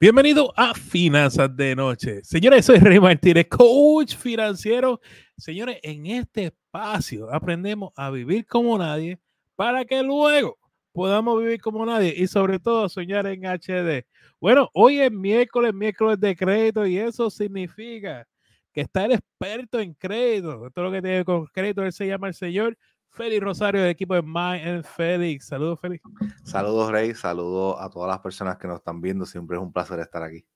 Bienvenido 0.00 0.54
a 0.56 0.74
Finanzas 0.74 1.56
de 1.56 1.74
Noche. 1.74 2.22
Señores, 2.22 2.64
soy 2.64 2.78
Rey 2.78 3.00
Martínez, 3.00 3.48
coach 3.48 4.14
financiero. 4.14 5.00
Señores, 5.36 5.80
en 5.82 6.06
este 6.06 6.44
espacio 6.44 7.28
aprendemos 7.34 7.90
a 7.96 8.08
vivir 8.08 8.46
como 8.46 8.78
nadie 8.78 9.18
para 9.56 9.84
que 9.84 10.00
luego 10.04 10.56
podamos 10.92 11.40
vivir 11.42 11.60
como 11.60 11.84
nadie 11.84 12.14
y 12.16 12.28
sobre 12.28 12.60
todo 12.60 12.88
soñar 12.88 13.26
en 13.26 13.44
HD. 13.44 14.06
Bueno, 14.40 14.70
hoy 14.72 15.00
es 15.00 15.10
miércoles, 15.10 15.74
miércoles 15.74 16.20
de 16.20 16.36
crédito 16.36 16.86
y 16.86 16.96
eso 16.96 17.28
significa 17.28 18.24
que 18.72 18.82
está 18.82 19.04
el 19.04 19.14
experto 19.14 19.80
en 19.80 19.94
crédito. 19.94 20.70
Todo 20.72 20.84
lo 20.84 20.92
que 20.92 21.02
tiene 21.02 21.24
con 21.24 21.44
crédito, 21.46 21.82
él 21.82 21.92
se 21.92 22.06
llama 22.06 22.28
el 22.28 22.34
señor 22.34 22.78
Félix 23.18 23.42
Rosario 23.42 23.82
del 23.82 23.90
equipo 23.90 24.14
de 24.14 24.22
My 24.22 24.62
and 24.64 24.84
Félix. 24.84 25.48
Saludos, 25.48 25.80
Félix. 25.80 26.04
Saludos, 26.44 26.92
Rey. 26.92 27.12
Saludos 27.14 27.74
a 27.80 27.90
todas 27.90 28.08
las 28.08 28.20
personas 28.20 28.56
que 28.58 28.68
nos 28.68 28.76
están 28.76 29.00
viendo. 29.00 29.26
Siempre 29.26 29.56
es 29.56 29.62
un 29.62 29.72
placer 29.72 29.98
estar 29.98 30.22
aquí. 30.22 30.46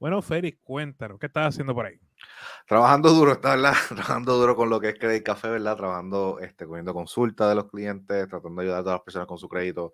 Bueno, 0.00 0.22
Félix, 0.22 0.58
cuéntanos, 0.62 1.18
¿qué 1.18 1.26
estás 1.26 1.48
haciendo 1.48 1.74
por 1.74 1.84
ahí? 1.84 2.00
Trabajando 2.66 3.10
duro, 3.10 3.32
está, 3.32 3.54
¿verdad? 3.54 3.74
Trabajando 3.88 4.38
duro 4.38 4.56
con 4.56 4.70
lo 4.70 4.80
que 4.80 4.88
es 4.88 4.98
Credit 4.98 5.22
Café, 5.22 5.50
¿verdad? 5.50 5.76
Trabajando, 5.76 6.38
este, 6.40 6.66
cogiendo 6.66 6.94
consultas 6.94 7.50
de 7.50 7.54
los 7.56 7.68
clientes, 7.68 8.28
tratando 8.28 8.62
de 8.62 8.68
ayudar 8.68 8.80
a 8.80 8.82
todas 8.84 8.96
las 8.96 9.04
personas 9.04 9.28
con 9.28 9.36
su 9.36 9.48
crédito, 9.48 9.92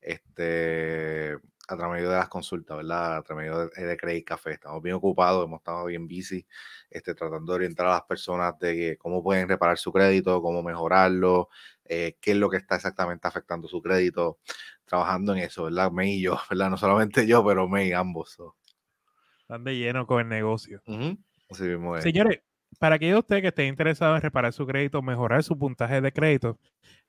este, 0.00 1.38
a 1.68 1.76
través 1.76 2.02
de 2.02 2.08
las 2.08 2.28
consultas, 2.28 2.76
¿verdad? 2.76 3.16
A 3.16 3.22
través 3.22 3.50
de, 3.76 3.86
de 3.86 3.96
Credit 3.96 4.24
Café. 4.24 4.52
Estamos 4.52 4.82
bien 4.82 4.96
ocupados, 4.96 5.44
hemos 5.44 5.60
estado 5.60 5.86
bien 5.86 6.06
busy, 6.06 6.46
este, 6.90 7.14
tratando 7.14 7.52
de 7.52 7.56
orientar 7.56 7.86
a 7.86 7.90
las 7.90 8.02
personas 8.02 8.58
de 8.58 8.96
cómo 8.98 9.22
pueden 9.22 9.48
reparar 9.48 9.78
su 9.78 9.92
crédito, 9.92 10.40
cómo 10.40 10.62
mejorarlo, 10.62 11.48
eh, 11.84 12.16
qué 12.20 12.32
es 12.32 12.36
lo 12.36 12.48
que 12.48 12.58
está 12.58 12.76
exactamente 12.76 13.26
afectando 13.26 13.68
su 13.68 13.82
crédito, 13.82 14.38
trabajando 14.84 15.34
en 15.34 15.40
eso, 15.40 15.64
¿verdad? 15.64 15.90
Me 15.90 16.14
y 16.14 16.22
yo, 16.22 16.38
¿verdad? 16.50 16.70
No 16.70 16.76
solamente 16.76 17.26
yo, 17.26 17.44
pero 17.44 17.68
me 17.68 17.86
y 17.86 17.92
ambos. 17.92 18.38
Están 19.40 19.64
de 19.64 19.76
lleno 19.76 20.06
con 20.06 20.20
el 20.20 20.28
negocio. 20.28 20.82
Así 21.50 21.62
mismo 21.62 22.00
Señores, 22.00 22.40
para 22.78 22.96
aquellos 22.96 23.14
de 23.14 23.18
ustedes 23.20 23.42
que 23.42 23.48
estén 23.48 23.68
interesados 23.68 24.16
en 24.16 24.22
reparar 24.22 24.52
su 24.52 24.66
crédito, 24.66 25.02
mejorar 25.02 25.42
su 25.42 25.58
puntaje 25.58 26.00
de 26.00 26.12
crédito, 26.12 26.58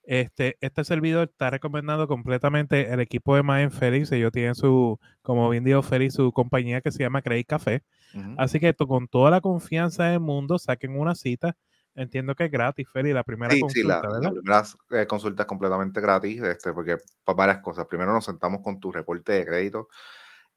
este, 0.07 0.57
este 0.61 0.85
servidor 0.85 1.29
está 1.29 1.49
recomendando 1.49 2.07
completamente 2.07 2.93
el 2.93 3.01
equipo 3.01 3.35
de 3.35 3.43
Maen 3.43 3.71
Félix. 3.71 4.09
Ellos 4.13 4.31
tienen 4.31 4.55
su, 4.55 4.97
como 5.21 5.49
bien 5.49 5.65
dijo 5.65 5.81
Félix, 5.81 6.13
su 6.13 6.31
compañía 6.31 6.79
que 6.79 6.91
se 6.91 7.03
llama 7.03 7.21
Credit 7.21 7.45
Café. 7.45 7.83
Así 8.37 8.59
que 8.59 8.73
con 8.73 9.09
toda 9.09 9.29
la 9.29 9.41
confianza 9.41 10.05
del 10.05 10.21
mundo, 10.21 10.57
saquen 10.57 10.97
una 10.97 11.13
cita. 11.13 11.57
Entiendo 11.93 12.35
que 12.35 12.45
es 12.45 12.51
gratis, 12.51 12.87
Félix, 12.91 13.13
la 13.13 13.23
primera 13.23 13.53
consulta. 13.59 13.73
Sí, 13.73 13.83
la, 13.83 14.19
la 14.21 14.31
primera 14.31 14.63
eh, 14.91 15.07
consulta 15.07 15.43
es 15.43 15.47
completamente 15.47 15.99
gratis, 15.99 16.41
este, 16.41 16.71
porque 16.71 16.97
para 17.25 17.35
varias 17.35 17.59
cosas. 17.59 17.85
Primero 17.87 18.13
nos 18.13 18.23
sentamos 18.23 18.61
con 18.61 18.79
tu 18.79 18.93
reporte 18.93 19.33
de 19.33 19.45
crédito 19.45 19.89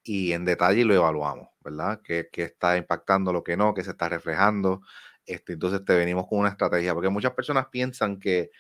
y 0.03 0.33
en 0.33 0.45
detalle 0.45 0.85
lo 0.85 0.95
evaluamos, 0.95 1.49
¿verdad? 1.61 2.01
¿Qué, 2.05 2.29
qué 2.31 2.45
está 2.45 2.77
impactando, 2.77 3.33
lo 3.33 3.43
que 3.43 3.57
no, 3.57 3.75
qué 3.75 3.83
se 3.83 3.91
está 3.91 4.09
reflejando? 4.09 4.83
Este, 5.27 5.55
entonces 5.55 5.85
te 5.85 5.97
venimos 5.97 6.27
con 6.29 6.39
una 6.39 6.51
estrategia, 6.51 6.95
porque 6.95 7.09
muchas 7.09 7.33
personas 7.33 7.67
piensan 7.67 8.21
que 8.21 8.51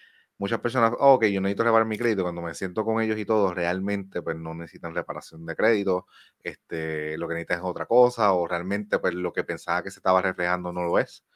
muchas 0.41 0.58
personas, 0.60 0.94
oh, 0.98 1.14
ok, 1.14 1.27
yo 1.27 1.42
necesito 1.42 1.64
reparar 1.64 1.86
mi 1.86 1.98
crédito, 1.98 2.22
cuando 2.22 2.41
me 2.41 2.55
siento 2.55 2.83
con 2.83 3.02
ellos 3.02 3.19
y 3.19 3.27
todo, 3.27 3.52
realmente 3.52 4.22
pues 4.22 4.36
no 4.36 4.55
necesitan 4.55 4.94
reparación 4.94 5.44
de 5.44 5.55
crédito, 5.55 6.06
este, 6.42 7.19
lo 7.19 7.28
que 7.28 7.34
necesitan 7.34 7.58
es 7.58 7.64
otra 7.64 7.84
cosa, 7.84 8.32
o 8.32 8.48
realmente 8.48 8.98
pues 8.98 9.12
lo 9.12 9.34
que 9.34 9.44
pensaba 9.44 9.82
que 9.82 9.91
se 9.91 9.98
estaba 9.98 10.22
reflejando 10.22 10.72
no 10.72 10.82
lo 10.82 10.98
es. 10.98 11.27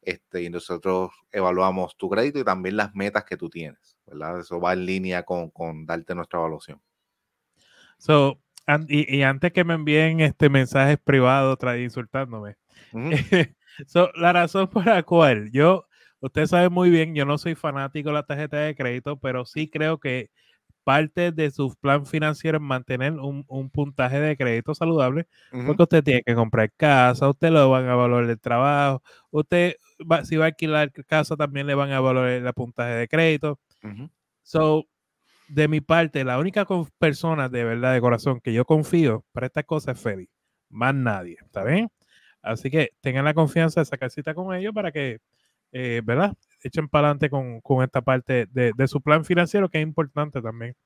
Este, 0.00 0.42
y 0.42 0.48
nosotros 0.48 1.10
evaluamos 1.30 1.96
tu 1.98 2.08
crédito 2.08 2.38
y 2.38 2.44
también 2.44 2.78
las 2.78 2.94
metas 2.94 3.24
que 3.24 3.36
tú 3.36 3.50
tienes, 3.50 3.98
¿verdad? 4.06 4.40
Eso 4.40 4.58
va 4.58 4.72
en 4.72 4.86
línea 4.86 5.24
con, 5.24 5.50
con 5.50 5.84
darte 5.84 6.14
nuestra 6.14 6.38
evaluación. 6.38 6.80
So, 7.98 8.40
y, 8.88 9.22
antes 9.22 9.52
que 9.52 9.64
me 9.64 9.74
envíen 9.74 10.20
este 10.20 10.48
mensajes 10.48 10.96
privados 11.04 11.58
insultándome, 11.78 12.56
so, 13.86 14.10
la 14.14 14.32
razón 14.32 14.68
por 14.68 14.86
la 14.86 15.02
cual 15.02 15.50
yo 15.52 15.86
usted 16.24 16.46
sabe 16.46 16.70
muy 16.70 16.88
bien, 16.90 17.14
yo 17.14 17.26
no 17.26 17.36
soy 17.36 17.54
fanático 17.54 18.08
de 18.08 18.14
la 18.14 18.22
tarjeta 18.22 18.56
de 18.56 18.74
crédito, 18.74 19.18
pero 19.18 19.44
sí 19.44 19.68
creo 19.68 19.98
que 19.98 20.30
parte 20.82 21.32
de 21.32 21.50
su 21.50 21.74
plan 21.80 22.06
financiero 22.06 22.58
es 22.58 22.62
mantener 22.62 23.12
un, 23.12 23.44
puntaje 23.70 24.20
de 24.20 24.36
crédito 24.36 24.74
saludable, 24.74 25.26
porque 25.50 25.82
usted 25.82 26.04
tiene 26.04 26.22
que 26.22 26.34
comprar 26.34 26.72
casa, 26.72 27.28
usted 27.28 27.50
lo 27.50 27.70
van 27.70 27.88
a 27.88 27.94
valorar 27.94 28.28
el 28.28 28.40
trabajo, 28.40 29.02
usted 29.30 29.76
si 30.24 30.36
va 30.36 30.46
a 30.46 30.48
alquilar 30.48 30.92
casa 31.06 31.36
también 31.36 31.66
le 31.66 31.74
van 31.74 31.90
a 31.92 32.00
valorar 32.00 32.30
el 32.30 32.52
puntaje 32.54 32.94
de 32.94 33.08
crédito. 33.08 33.58
So, 34.42 34.86
de 35.48 35.68
mi 35.68 35.80
parte, 35.80 36.24
la 36.24 36.38
única 36.38 36.66
persona 36.98 37.48
de 37.50 37.64
verdad 37.64 37.92
de 37.92 38.00
corazón 38.00 38.40
que 38.40 38.52
yo 38.52 38.64
confío 38.64 39.24
para 39.32 39.46
esta 39.46 39.62
cosa 39.62 39.92
es 39.92 40.00
Félix, 40.00 40.32
más 40.70 40.94
nadie, 40.94 41.36
¿está 41.42 41.64
bien? 41.64 41.90
Así 42.40 42.70
que 42.70 42.92
tengan 43.00 43.24
la 43.24 43.34
confianza 43.34 43.80
de 43.80 43.86
sacar 43.86 44.10
cita 44.10 44.34
con 44.34 44.54
ellos 44.54 44.74
para 44.74 44.92
que 44.92 45.20
eh, 45.74 46.00
¿verdad? 46.04 46.32
Echen 46.62 46.88
para 46.88 47.08
adelante 47.08 47.28
con, 47.28 47.82
esta 47.82 48.00
parte 48.00 48.46
de, 48.48 48.88
su 48.88 49.02
plan 49.02 49.24
financiero, 49.24 49.68
que 49.68 49.78
es 49.78 49.82
importante 49.82 50.40
también. 50.40 50.76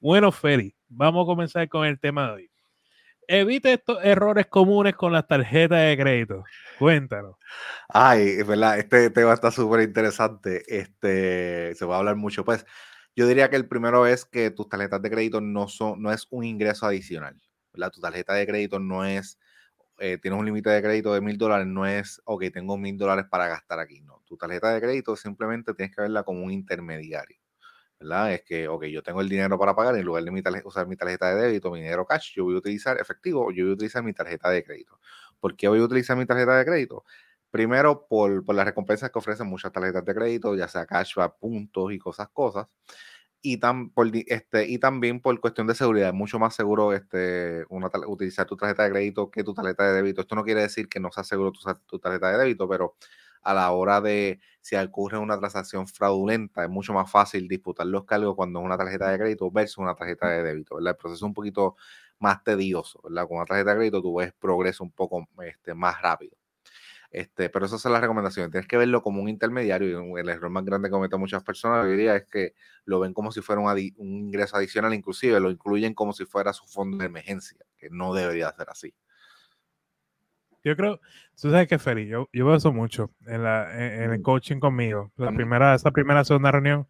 Bueno, 0.00 0.32
Feli, 0.32 0.74
vamos 0.88 1.24
a 1.24 1.26
comenzar 1.26 1.68
con 1.68 1.86
el 1.86 2.00
tema 2.00 2.28
de 2.28 2.32
hoy. 2.32 2.50
Evite 3.28 3.74
estos 3.74 3.98
errores 4.02 4.46
comunes 4.46 4.94
con 4.94 5.12
las 5.12 5.28
tarjetas 5.28 5.86
de 5.86 5.96
crédito. 5.98 6.44
Cuéntanos. 6.78 7.36
Ay, 7.88 8.22
es 8.38 8.46
verdad, 8.46 8.78
este 8.78 9.10
tema 9.10 9.34
está 9.34 9.50
súper 9.50 9.82
interesante. 9.82 10.62
Este, 10.66 11.74
se 11.74 11.84
va 11.84 11.96
a 11.96 11.98
hablar 11.98 12.16
mucho. 12.16 12.42
Pues 12.44 12.64
yo 13.14 13.26
diría 13.26 13.50
que 13.50 13.56
el 13.56 13.68
primero 13.68 14.06
es 14.06 14.24
que 14.24 14.50
tus 14.50 14.68
tarjetas 14.68 15.02
de 15.02 15.10
crédito 15.10 15.42
no 15.42 15.68
son, 15.68 16.00
no 16.02 16.10
es 16.10 16.26
un 16.30 16.44
ingreso 16.44 16.86
adicional. 16.86 17.38
¿verdad? 17.74 17.92
Tu 17.92 18.00
tarjeta 18.00 18.32
de 18.32 18.46
crédito 18.46 18.78
no 18.78 19.04
es 19.04 19.38
eh, 20.04 20.18
tienes 20.18 20.40
un 20.40 20.44
límite 20.44 20.68
de 20.68 20.82
crédito 20.82 21.14
de 21.14 21.20
mil 21.20 21.38
dólares, 21.38 21.64
no 21.68 21.86
es, 21.86 22.20
ok, 22.24 22.44
tengo 22.52 22.76
mil 22.76 22.98
dólares 22.98 23.26
para 23.30 23.46
gastar 23.46 23.78
aquí. 23.78 24.00
No, 24.00 24.20
tu 24.26 24.36
tarjeta 24.36 24.74
de 24.74 24.80
crédito 24.80 25.14
simplemente 25.14 25.74
tienes 25.74 25.94
que 25.94 26.02
verla 26.02 26.24
como 26.24 26.42
un 26.42 26.50
intermediario. 26.50 27.38
¿verdad? 28.00 28.32
Es 28.34 28.42
que, 28.42 28.66
ok, 28.66 28.86
yo 28.86 29.00
tengo 29.04 29.20
el 29.20 29.28
dinero 29.28 29.56
para 29.56 29.76
pagar, 29.76 29.94
en 29.96 30.04
lugar 30.04 30.24
de 30.24 30.62
usar 30.64 30.88
mi 30.88 30.96
tarjeta 30.96 31.32
de 31.32 31.42
débito, 31.42 31.70
mi 31.70 31.80
dinero 31.80 32.04
cash, 32.04 32.34
yo 32.34 32.42
voy 32.42 32.56
a 32.56 32.58
utilizar 32.58 33.00
efectivo, 33.00 33.52
yo 33.52 33.62
voy 33.64 33.70
a 33.70 33.74
utilizar 33.74 34.02
mi 34.02 34.12
tarjeta 34.12 34.50
de 34.50 34.64
crédito. 34.64 34.98
¿Por 35.38 35.54
qué 35.54 35.68
voy 35.68 35.78
a 35.78 35.84
utilizar 35.84 36.16
mi 36.16 36.26
tarjeta 36.26 36.58
de 36.58 36.64
crédito? 36.64 37.04
Primero, 37.52 38.08
por, 38.08 38.44
por 38.44 38.56
las 38.56 38.64
recompensas 38.66 39.08
que 39.12 39.18
ofrecen 39.20 39.46
muchas 39.46 39.70
tarjetas 39.70 40.04
de 40.04 40.14
crédito, 40.14 40.56
ya 40.56 40.66
sea 40.66 40.84
cashback, 40.84 41.38
puntos 41.38 41.92
y 41.92 41.98
cosas, 42.00 42.28
cosas 42.30 42.66
y, 43.42 43.58
por, 43.94 44.10
este, 44.14 44.68
y 44.68 44.78
también 44.78 45.20
por 45.20 45.38
cuestión 45.40 45.66
de 45.66 45.74
seguridad. 45.74 46.08
Es 46.08 46.14
mucho 46.14 46.38
más 46.38 46.54
seguro 46.54 46.92
este, 46.92 47.64
utilizar 48.06 48.46
tu 48.46 48.56
tarjeta 48.56 48.84
de 48.84 48.90
crédito 48.90 49.30
que 49.30 49.44
tu 49.44 49.52
tarjeta 49.52 49.84
de 49.88 49.94
débito. 49.94 50.20
Esto 50.22 50.36
no 50.36 50.44
quiere 50.44 50.62
decir 50.62 50.88
que 50.88 51.00
no 51.00 51.10
sea 51.10 51.24
seguro 51.24 51.52
tu, 51.52 51.60
tu 51.86 51.98
tarjeta 51.98 52.30
de 52.30 52.38
débito, 52.38 52.68
pero 52.68 52.94
a 53.42 53.54
la 53.54 53.70
hora 53.72 54.00
de 54.00 54.40
si 54.60 54.76
ocurre 54.76 55.18
una 55.18 55.38
transacción 55.38 55.88
fraudulenta, 55.88 56.62
es 56.64 56.70
mucho 56.70 56.92
más 56.92 57.10
fácil 57.10 57.48
disputar 57.48 57.86
los 57.86 58.04
cargos 58.04 58.36
cuando 58.36 58.60
es 58.60 58.64
una 58.64 58.78
tarjeta 58.78 59.10
de 59.10 59.18
crédito 59.18 59.50
versus 59.50 59.78
una 59.78 59.94
tarjeta 59.96 60.28
de 60.28 60.42
débito. 60.44 60.78
El 60.78 60.84
proceso 60.96 61.14
es 61.16 61.22
un 61.22 61.34
poquito 61.34 61.76
más 62.20 62.44
tedioso. 62.44 63.00
¿verdad? 63.02 63.26
Con 63.26 63.38
una 63.38 63.46
tarjeta 63.46 63.70
de 63.70 63.76
crédito 63.76 64.02
tú 64.02 64.14
ves 64.16 64.32
progreso 64.34 64.84
un 64.84 64.92
poco 64.92 65.26
este, 65.44 65.74
más 65.74 66.00
rápido. 66.00 66.36
Este, 67.12 67.50
pero 67.50 67.66
esas 67.66 67.82
son 67.82 67.92
las 67.92 68.00
recomendaciones. 68.00 68.50
Tienes 68.50 68.66
que 68.66 68.78
verlo 68.78 69.02
como 69.02 69.20
un 69.20 69.28
intermediario 69.28 70.02
y 70.02 70.18
el 70.18 70.28
error 70.30 70.50
más 70.50 70.64
grande 70.64 70.88
que 70.88 70.92
cometen 70.92 71.20
muchas 71.20 71.44
personas, 71.44 71.84
hoy 71.84 71.90
diría, 71.90 72.16
es 72.16 72.24
que 72.24 72.54
lo 72.86 73.00
ven 73.00 73.12
como 73.12 73.30
si 73.30 73.42
fuera 73.42 73.60
un, 73.60 73.78
ingreso 73.78 74.56
adicional, 74.56 74.94
inclusive 74.94 75.38
lo 75.38 75.50
incluyen 75.50 75.92
como 75.92 76.14
si 76.14 76.24
fuera 76.24 76.54
su 76.54 76.64
fondo 76.64 76.96
de 76.96 77.04
emergencia, 77.04 77.58
que 77.76 77.90
no 77.90 78.14
debería 78.14 78.50
ser 78.52 78.70
así. 78.70 78.94
Yo 80.64 80.74
creo, 80.74 81.00
tú 81.38 81.50
sabes 81.50 81.68
que 81.68 81.78
Feli, 81.78 82.06
yo, 82.06 82.30
yo 82.32 82.46
veo 82.46 82.56
eso 82.56 82.72
mucho 82.72 83.10
en, 83.26 83.42
la, 83.42 83.70
en, 83.74 84.12
el 84.12 84.22
coaching 84.22 84.58
conmigo. 84.58 85.12
La 85.16 85.32
primera, 85.32 85.74
esa 85.74 85.90
primera, 85.90 86.24
segunda 86.24 86.50
reunión, 86.50 86.88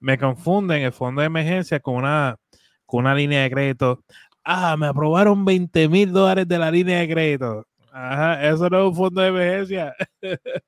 me 0.00 0.18
confunden 0.18 0.82
el 0.82 0.92
fondo 0.92 1.20
de 1.20 1.26
emergencia 1.26 1.78
con 1.78 1.94
una, 1.94 2.38
con 2.86 3.00
una 3.00 3.14
línea 3.14 3.42
de 3.42 3.50
crédito. 3.50 4.02
Ah, 4.42 4.76
me 4.76 4.88
aprobaron 4.88 5.44
20 5.44 5.88
mil 5.88 6.12
dólares 6.12 6.48
de 6.48 6.58
la 6.58 6.72
línea 6.72 6.98
de 6.98 7.08
crédito. 7.08 7.66
Ajá, 7.92 8.48
eso 8.48 8.68
no 8.70 8.80
es 8.80 8.88
un 8.90 8.96
fondo 8.96 9.20
de 9.20 9.28
emergencia. 9.28 9.94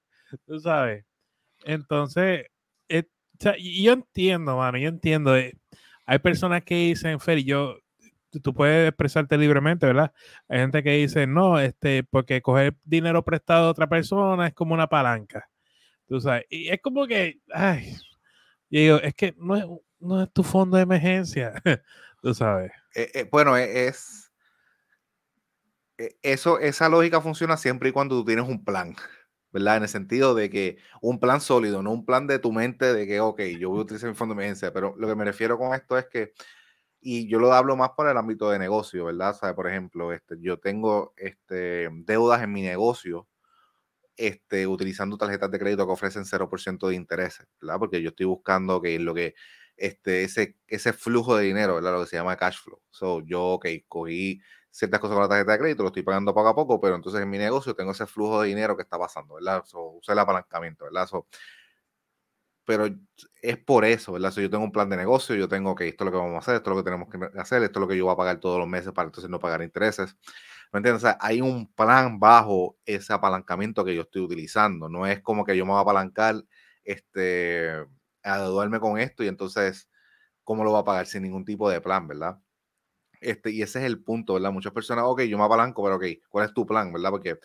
Tú 0.46 0.60
sabes. 0.60 1.04
Entonces, 1.64 2.46
eh, 2.88 3.04
yo 3.38 3.92
entiendo, 3.92 4.56
mano, 4.56 4.78
yo 4.78 4.88
entiendo. 4.88 5.36
Eh, 5.36 5.54
hay 6.06 6.18
personas 6.18 6.64
que 6.64 6.74
dicen, 6.74 7.20
Fer, 7.20 7.38
yo, 7.44 7.78
tú 8.42 8.54
puedes 8.54 8.88
expresarte 8.88 9.38
libremente, 9.38 9.86
¿verdad? 9.86 10.12
Hay 10.48 10.60
gente 10.60 10.82
que 10.82 10.92
dice, 10.92 11.26
no, 11.26 11.60
este, 11.60 12.04
porque 12.04 12.42
coger 12.42 12.76
dinero 12.84 13.24
prestado 13.24 13.66
a 13.68 13.70
otra 13.70 13.88
persona 13.88 14.48
es 14.48 14.54
como 14.54 14.74
una 14.74 14.88
palanca. 14.88 15.48
Tú 16.06 16.20
sabes, 16.20 16.44
y 16.50 16.68
es 16.68 16.80
como 16.82 17.06
que, 17.06 17.40
ay, 17.52 17.96
yo 18.70 18.80
digo, 18.80 18.96
es 18.96 19.14
que 19.14 19.34
no 19.38 19.56
es, 19.56 19.64
no 20.00 20.22
es 20.22 20.32
tu 20.32 20.42
fondo 20.42 20.76
de 20.76 20.82
emergencia, 20.82 21.54
tú 22.22 22.34
sabes. 22.34 22.72
Eh, 22.94 23.28
bueno, 23.30 23.56
e, 23.56 23.86
es 23.86 24.31
eso, 26.22 26.58
esa 26.58 26.88
lógica 26.88 27.20
funciona 27.20 27.56
siempre 27.56 27.88
y 27.90 27.92
cuando 27.92 28.16
tú 28.16 28.24
tienes 28.24 28.48
un 28.48 28.64
plan, 28.64 28.96
¿verdad? 29.52 29.76
En 29.78 29.82
el 29.84 29.88
sentido 29.88 30.34
de 30.34 30.50
que 30.50 30.78
un 31.02 31.20
plan 31.20 31.40
sólido, 31.40 31.82
no 31.82 31.92
un 31.92 32.06
plan 32.06 32.26
de 32.26 32.38
tu 32.38 32.52
mente 32.52 32.92
de 32.94 33.06
que, 33.06 33.20
ok, 33.20 33.40
yo 33.60 33.70
voy 33.70 33.80
a 33.80 33.82
utilizar 33.82 34.08
mi 34.10 34.16
fondo 34.16 34.34
de 34.34 34.40
emergencia, 34.40 34.72
pero 34.72 34.94
lo 34.98 35.08
que 35.08 35.14
me 35.16 35.24
refiero 35.24 35.58
con 35.58 35.74
esto 35.74 35.98
es 35.98 36.06
que 36.08 36.32
Y 37.00 37.28
yo 37.28 37.38
lo 37.40 37.52
hablo 37.54 37.76
más 37.76 37.90
por 37.96 38.08
el 38.08 38.16
ámbito 38.18 38.50
de 38.50 38.58
negocio, 38.60 39.06
¿verdad? 39.06 39.36
O 39.42 39.54
por 39.56 39.68
ejemplo, 39.68 40.12
este, 40.12 40.36
yo 40.40 40.58
tengo 40.60 41.14
este, 41.16 41.88
deudas 41.92 42.42
en 42.42 42.52
mi 42.52 42.62
negocio 42.62 43.28
este, 44.16 44.66
utilizando 44.66 45.16
tarjetas 45.18 45.50
de 45.50 45.58
crédito 45.58 45.86
que 45.86 45.92
ofrecen 45.92 46.24
0% 46.24 46.88
de 46.88 46.94
interés, 46.96 47.38
¿verdad? 47.60 47.78
Porque 47.78 48.02
yo 48.02 48.10
estoy 48.10 48.26
buscando 48.26 48.80
que 48.82 48.98
lo 48.98 49.14
que 49.14 49.34
este, 49.76 50.24
ese, 50.24 50.56
ese 50.68 50.92
flujo 50.92 51.36
de 51.36 51.44
dinero, 51.44 51.74
¿verdad? 51.76 51.92
Lo 51.94 52.00
que 52.02 52.06
se 52.08 52.16
llama 52.16 52.36
cash 52.36 52.58
flow. 52.62 52.80
So, 52.90 53.22
yo, 53.24 53.42
ok, 53.54 53.66
cogí 53.88 54.40
ciertas 54.72 55.00
cosas 55.00 55.14
con 55.14 55.22
la 55.22 55.28
tarjeta 55.28 55.52
de 55.52 55.58
crédito, 55.60 55.82
lo 55.84 55.90
estoy 55.90 56.02
pagando 56.02 56.34
poco 56.34 56.48
a 56.48 56.54
poco, 56.56 56.80
pero 56.80 56.96
entonces 56.96 57.22
en 57.22 57.30
mi 57.30 57.38
negocio 57.38 57.74
tengo 57.74 57.92
ese 57.92 58.06
flujo 58.06 58.42
de 58.42 58.48
dinero 58.48 58.76
que 58.76 58.82
está 58.82 58.98
pasando, 58.98 59.36
¿verdad? 59.36 59.64
So, 59.66 59.80
usa 59.98 60.14
el 60.14 60.18
apalancamiento, 60.20 60.84
¿verdad? 60.86 61.06
So, 61.08 61.26
pero 62.64 62.86
es 63.42 63.58
por 63.58 63.84
eso, 63.84 64.12
¿verdad? 64.12 64.30
So, 64.30 64.40
yo 64.40 64.48
tengo 64.50 64.64
un 64.64 64.72
plan 64.72 64.88
de 64.88 64.96
negocio, 64.96 65.34
yo 65.34 65.48
tengo 65.48 65.74
que 65.74 65.88
esto 65.88 66.04
es 66.04 66.06
lo 66.06 66.12
que 66.12 66.18
vamos 66.18 66.34
a 66.36 66.38
hacer, 66.38 66.56
esto 66.56 66.70
es 66.70 66.76
lo 66.76 66.82
que 66.82 66.90
tenemos 66.90 67.08
que 67.10 67.40
hacer, 67.40 67.62
esto 67.62 67.78
es 67.78 67.80
lo 67.82 67.88
que 67.88 67.96
yo 67.96 68.04
voy 68.04 68.12
a 68.14 68.16
pagar 68.16 68.38
todos 68.40 68.58
los 68.58 68.68
meses 68.68 68.92
para 68.92 69.06
entonces 69.06 69.30
no 69.30 69.38
pagar 69.40 69.62
intereses. 69.62 70.16
¿Me 70.72 70.78
entiendes? 70.78 71.02
O 71.04 71.06
sea, 71.06 71.18
hay 71.20 71.40
un 71.40 71.70
plan 71.74 72.18
bajo 72.20 72.78
ese 72.86 73.12
apalancamiento 73.12 73.84
que 73.84 73.94
yo 73.94 74.02
estoy 74.02 74.22
utilizando. 74.22 74.88
No 74.88 75.06
es 75.06 75.20
como 75.22 75.44
que 75.44 75.56
yo 75.56 75.64
me 75.66 75.72
voy 75.72 75.78
a 75.78 75.82
apalancar, 75.82 76.36
este, 76.84 77.70
a 78.22 78.38
deduarme 78.38 78.80
con 78.80 78.98
esto 78.98 79.22
y 79.24 79.28
entonces, 79.28 79.88
¿cómo 80.44 80.64
lo 80.64 80.70
voy 80.72 80.80
a 80.80 80.84
pagar 80.84 81.06
sin 81.06 81.22
ningún 81.24 81.44
tipo 81.44 81.70
de 81.70 81.80
plan, 81.80 82.08
verdad? 82.08 82.38
Este, 83.22 83.50
y 83.50 83.62
ese 83.62 83.80
es 83.80 83.84
el 83.86 84.02
punto, 84.02 84.34
¿verdad? 84.34 84.52
Muchas 84.52 84.72
personas, 84.72 85.04
ok, 85.06 85.22
yo 85.22 85.38
me 85.38 85.44
apalanco, 85.44 85.82
pero 85.82 85.96
ok, 85.96 86.04
¿cuál 86.28 86.46
es 86.46 86.54
tu 86.54 86.66
plan, 86.66 86.92
verdad? 86.92 87.10
Porque 87.10 87.38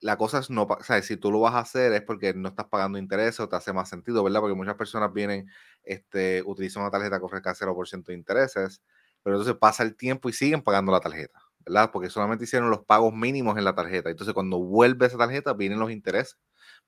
la 0.00 0.16
cosa 0.18 0.38
es 0.40 0.50
no, 0.50 0.62
o 0.64 0.82
sea, 0.82 1.00
si 1.02 1.16
tú 1.16 1.32
lo 1.32 1.40
vas 1.40 1.54
a 1.54 1.60
hacer 1.60 1.92
es 1.94 2.02
porque 2.02 2.34
no 2.34 2.48
estás 2.50 2.66
pagando 2.66 2.98
intereses 2.98 3.40
o 3.40 3.48
te 3.48 3.56
hace 3.56 3.72
más 3.72 3.88
sentido, 3.88 4.22
¿verdad? 4.24 4.40
Porque 4.40 4.54
muchas 4.54 4.76
personas 4.76 5.12
vienen, 5.12 5.48
este, 5.84 6.42
utilizan 6.46 6.82
una 6.82 6.90
tarjeta 6.90 7.18
que 7.18 7.24
ofrezca 7.24 7.54
0% 7.54 8.12
de 8.12 8.18
intereses, 8.18 8.82
pero 9.22 9.36
entonces 9.36 9.56
pasa 9.58 9.82
el 9.82 9.96
tiempo 9.96 10.28
y 10.28 10.32
siguen 10.34 10.62
pagando 10.62 10.92
la 10.92 11.00
tarjeta, 11.00 11.40
¿verdad? 11.64 11.90
Porque 11.92 12.10
solamente 12.10 12.44
hicieron 12.44 12.70
los 12.70 12.84
pagos 12.84 13.14
mínimos 13.14 13.56
en 13.58 13.64
la 13.64 13.74
tarjeta. 13.74 14.10
Entonces, 14.10 14.34
cuando 14.34 14.58
vuelve 14.58 15.06
esa 15.06 15.16
tarjeta, 15.18 15.54
vienen 15.54 15.78
los 15.80 15.90
intereses, 15.90 16.38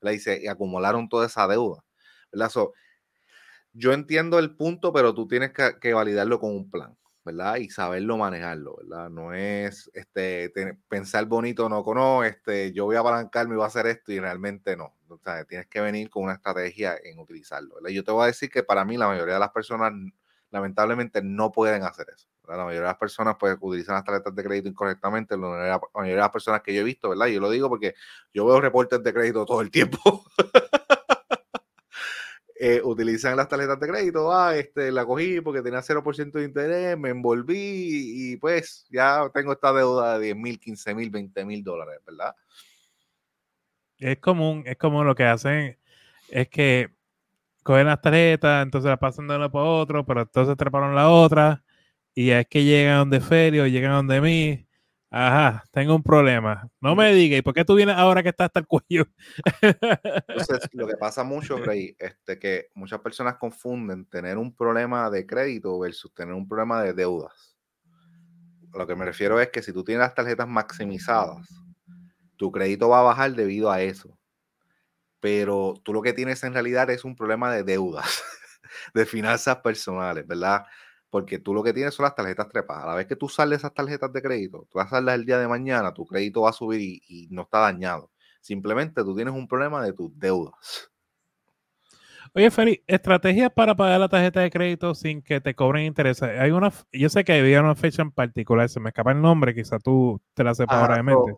¿verdad? 0.01 0.13
Y 0.15 0.19
se 0.19 0.49
acumularon 0.49 1.09
toda 1.09 1.25
esa 1.27 1.47
deuda, 1.47 1.83
¿verdad? 2.31 2.51
yo 3.73 3.93
entiendo 3.93 4.39
el 4.39 4.55
punto, 4.55 4.91
pero 4.91 5.13
tú 5.13 5.27
tienes 5.27 5.51
que 5.53 5.93
validarlo 5.93 6.39
con 6.39 6.51
un 6.51 6.69
plan. 6.69 6.97
¿Verdad? 7.27 7.57
Y 7.57 7.69
saberlo 7.69 8.17
manejarlo, 8.17 8.77
¿verdad? 8.77 9.09
No 9.09 9.33
es 9.33 9.91
este, 9.93 10.51
pensar 10.87 11.25
bonito, 11.25 11.67
no, 11.67 11.83
no, 11.93 12.23
este, 12.23 12.71
yo 12.71 12.85
voy 12.85 12.95
a 12.95 13.01
apalancarme 13.01 13.53
y 13.53 13.57
voy 13.57 13.65
a 13.65 13.67
hacer 13.67 13.85
esto 13.87 14.13
y 14.13 14.19
realmente 14.19 14.77
no. 14.77 14.95
O 15.09 15.17
sea, 15.17 15.43
tienes 15.43 15.67
que 15.67 15.81
venir 15.81 16.09
con 16.09 16.23
una 16.23 16.33
estrategia 16.33 16.95
en 17.03 17.19
utilizarlo, 17.19 17.75
¿verdad? 17.75 17.89
Yo 17.89 18.03
te 18.03 18.11
voy 18.11 18.23
a 18.23 18.27
decir 18.27 18.49
que 18.49 18.63
para 18.63 18.85
mí 18.85 18.95
la 18.97 19.07
mayoría 19.07 19.35
de 19.35 19.39
las 19.41 19.51
personas 19.51 19.91
lamentablemente 20.49 21.21
no 21.21 21.51
pueden 21.51 21.83
hacer 21.83 22.07
eso. 22.15 22.29
La 22.47 22.63
mayoría 22.63 22.79
de 22.79 22.87
las 22.87 22.97
personas 22.97 23.35
pues 23.37 23.57
utilizan 23.59 23.95
las 23.95 24.05
tarjetas 24.05 24.33
de 24.33 24.43
crédito 24.43 24.69
incorrectamente, 24.69 25.35
la 25.35 25.81
mayoría 25.93 26.15
de 26.15 26.21
las 26.21 26.29
personas 26.29 26.61
que 26.61 26.73
yo 26.73 26.79
he 26.79 26.85
visto, 26.85 27.09
¿verdad? 27.09 27.27
Yo 27.27 27.41
lo 27.41 27.49
digo 27.49 27.67
porque 27.67 27.93
yo 28.33 28.45
veo 28.45 28.61
reportes 28.61 29.03
de 29.03 29.13
crédito 29.13 29.45
todo 29.45 29.59
el 29.59 29.69
tiempo. 29.69 29.99
Eh, 32.59 32.81
utilizan 32.83 33.37
las 33.37 33.47
tarjetas 33.47 33.79
de 33.79 33.87
crédito, 33.87 34.33
ah, 34.33 34.55
este, 34.55 34.91
la 34.91 35.05
cogí 35.05 35.41
porque 35.41 35.61
tenía 35.61 35.83
0% 35.83 36.39
de 36.39 36.45
interés, 36.45 36.97
me 36.97 37.09
envolví 37.09 38.31
y 38.33 38.37
pues 38.37 38.87
ya 38.89 39.29
tengo 39.31 39.51
esta 39.51 39.71
deuda 39.71 40.17
de 40.17 40.25
10 40.25 40.35
mil, 40.37 40.59
15 40.59 40.95
mil, 40.95 41.11
20 41.11 41.45
mil 41.45 41.63
dólares, 41.63 41.99
¿verdad? 42.03 42.35
Es 43.99 44.17
común, 44.17 44.63
es 44.65 44.75
como 44.77 45.03
lo 45.03 45.13
que 45.13 45.25
hacen, 45.25 45.77
es 46.29 46.49
que 46.49 46.89
cogen 47.61 47.85
las 47.85 48.01
tarjetas, 48.01 48.63
entonces 48.63 48.89
las 48.89 48.99
pasan 48.99 49.27
de 49.27 49.35
uno 49.35 49.51
para 49.51 49.65
otro, 49.65 50.03
pero 50.03 50.21
entonces 50.21 50.57
treparon 50.57 50.95
la 50.95 51.09
otra 51.09 51.63
y 52.15 52.31
es 52.31 52.47
que 52.47 52.63
llegan 52.63 52.99
donde 52.99 53.19
Ferio, 53.19 53.67
llegan 53.67 53.91
donde 53.91 54.19
mí, 54.19 54.66
Ajá, 55.09 55.63
tengo 55.71 55.95
un 55.95 56.03
problema. 56.03 56.69
No 56.81 56.95
me 56.95 57.13
digas, 57.13 57.39
¿y 57.39 57.41
por 57.41 57.53
qué 57.53 57.63
tú 57.63 57.75
vienes 57.75 57.95
ahora 57.95 58.21
que 58.21 58.29
está 58.29 58.45
hasta 58.45 58.59
el 58.59 58.67
cuello? 58.67 59.05
Entonces, 60.27 60.69
lo 60.73 60.85
que 60.85 60.97
pasa 60.97 61.23
mucho, 61.23 61.57
Rey, 61.57 61.95
este, 61.97 62.37
que 62.37 62.69
muchas 62.73 62.99
personas 62.99 63.37
confunden 63.37 64.05
tener 64.05 64.37
un 64.37 64.53
problema 64.53 65.09
de 65.09 65.25
crédito 65.25 65.79
versus 65.79 66.13
tener 66.13 66.33
un 66.33 66.47
problema 66.47 66.83
de 66.83 66.93
deudas. 66.93 67.57
lo 68.73 68.85
que 68.85 68.95
me 68.95 69.05
refiero 69.05 69.39
es 69.39 69.49
que 69.49 69.63
si 69.63 69.71
tú 69.71 69.83
tienes 69.83 70.01
las 70.01 70.13
tarjetas 70.13 70.47
maximizadas, 70.47 71.47
tu 72.35 72.51
crédito 72.51 72.89
va 72.89 72.99
a 72.99 73.03
bajar 73.03 73.31
debido 73.33 73.71
a 73.71 73.81
eso. 73.81 74.17
Pero 75.21 75.73
tú 75.83 75.93
lo 75.93 76.01
que 76.01 76.13
tienes 76.13 76.43
en 76.43 76.53
realidad 76.53 76.89
es 76.89 77.05
un 77.05 77.15
problema 77.15 77.51
de 77.51 77.63
deudas, 77.63 78.05
de 78.93 79.05
finanzas 79.05 79.57
personales, 79.57 80.27
¿verdad? 80.27 80.65
Porque 81.09 81.39
tú 81.39 81.53
lo 81.53 81.63
que 81.63 81.73
tienes 81.73 81.93
son 81.93 82.03
las 82.03 82.15
tarjetas 82.15 82.49
trepadas. 82.49 82.83
A 82.83 82.87
la 82.87 82.95
vez 82.95 83.07
que 83.07 83.15
tú 83.15 83.29
sales 83.29 83.59
esas 83.59 83.73
tarjetas 83.73 84.11
de 84.11 84.21
crédito, 84.21 84.67
tú 84.69 84.77
vas 84.77 84.87
a 84.87 84.97
saldas 84.97 85.15
el 85.15 85.25
día 85.25 85.39
de 85.39 85.47
mañana, 85.47 85.93
tu 85.93 86.05
crédito 86.05 86.41
va 86.41 86.49
a 86.49 86.53
subir 86.53 86.81
y, 86.81 87.27
no 87.31 87.43
está 87.43 87.59
dañado. 87.59 88.11
Simplemente 88.41 89.03
tú 89.03 89.15
tienes 89.15 89.33
un 89.33 89.47
problema 89.47 89.83
de 89.83 89.93
tus 89.93 90.17
deudas. 90.17 90.89
Oye, 92.33 92.51
Feli, 92.51 92.83
estrategias 92.87 93.51
para 93.51 93.75
pagar 93.75 93.99
la 93.99 94.09
tarjeta 94.09 94.41
de 94.41 94.51
crédito 94.51 94.93
sin 94.93 95.21
que 95.21 95.39
te 95.39 95.55
cobren 95.55 95.85
intereses. 95.85 96.23
Hay 96.23 96.51
una, 96.51 96.71
yo 96.91 97.09
sé 97.09 97.23
que 97.23 97.33
había 97.33 97.61
una 97.61 97.75
fecha 97.75 98.01
en 98.01 98.11
particular, 98.11 98.67
se 98.69 98.79
me 98.79 98.89
escapa 98.89 99.11
el 99.11 99.21
nombre, 99.21 99.55
quizá 99.55 99.79
tú 99.79 100.21
te 100.33 100.43
la 100.43 100.53
sepas 100.53 100.77
ahora 100.77 100.97
de 100.97 101.03
mente. 101.03 101.35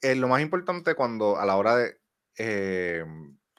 Eh, 0.00 0.14
lo 0.16 0.28
más 0.28 0.42
importante 0.42 0.94
cuando 0.94 1.38
a 1.38 1.46
la 1.46 1.56
hora 1.56 1.76
de, 1.76 1.96
eh, 2.36 3.04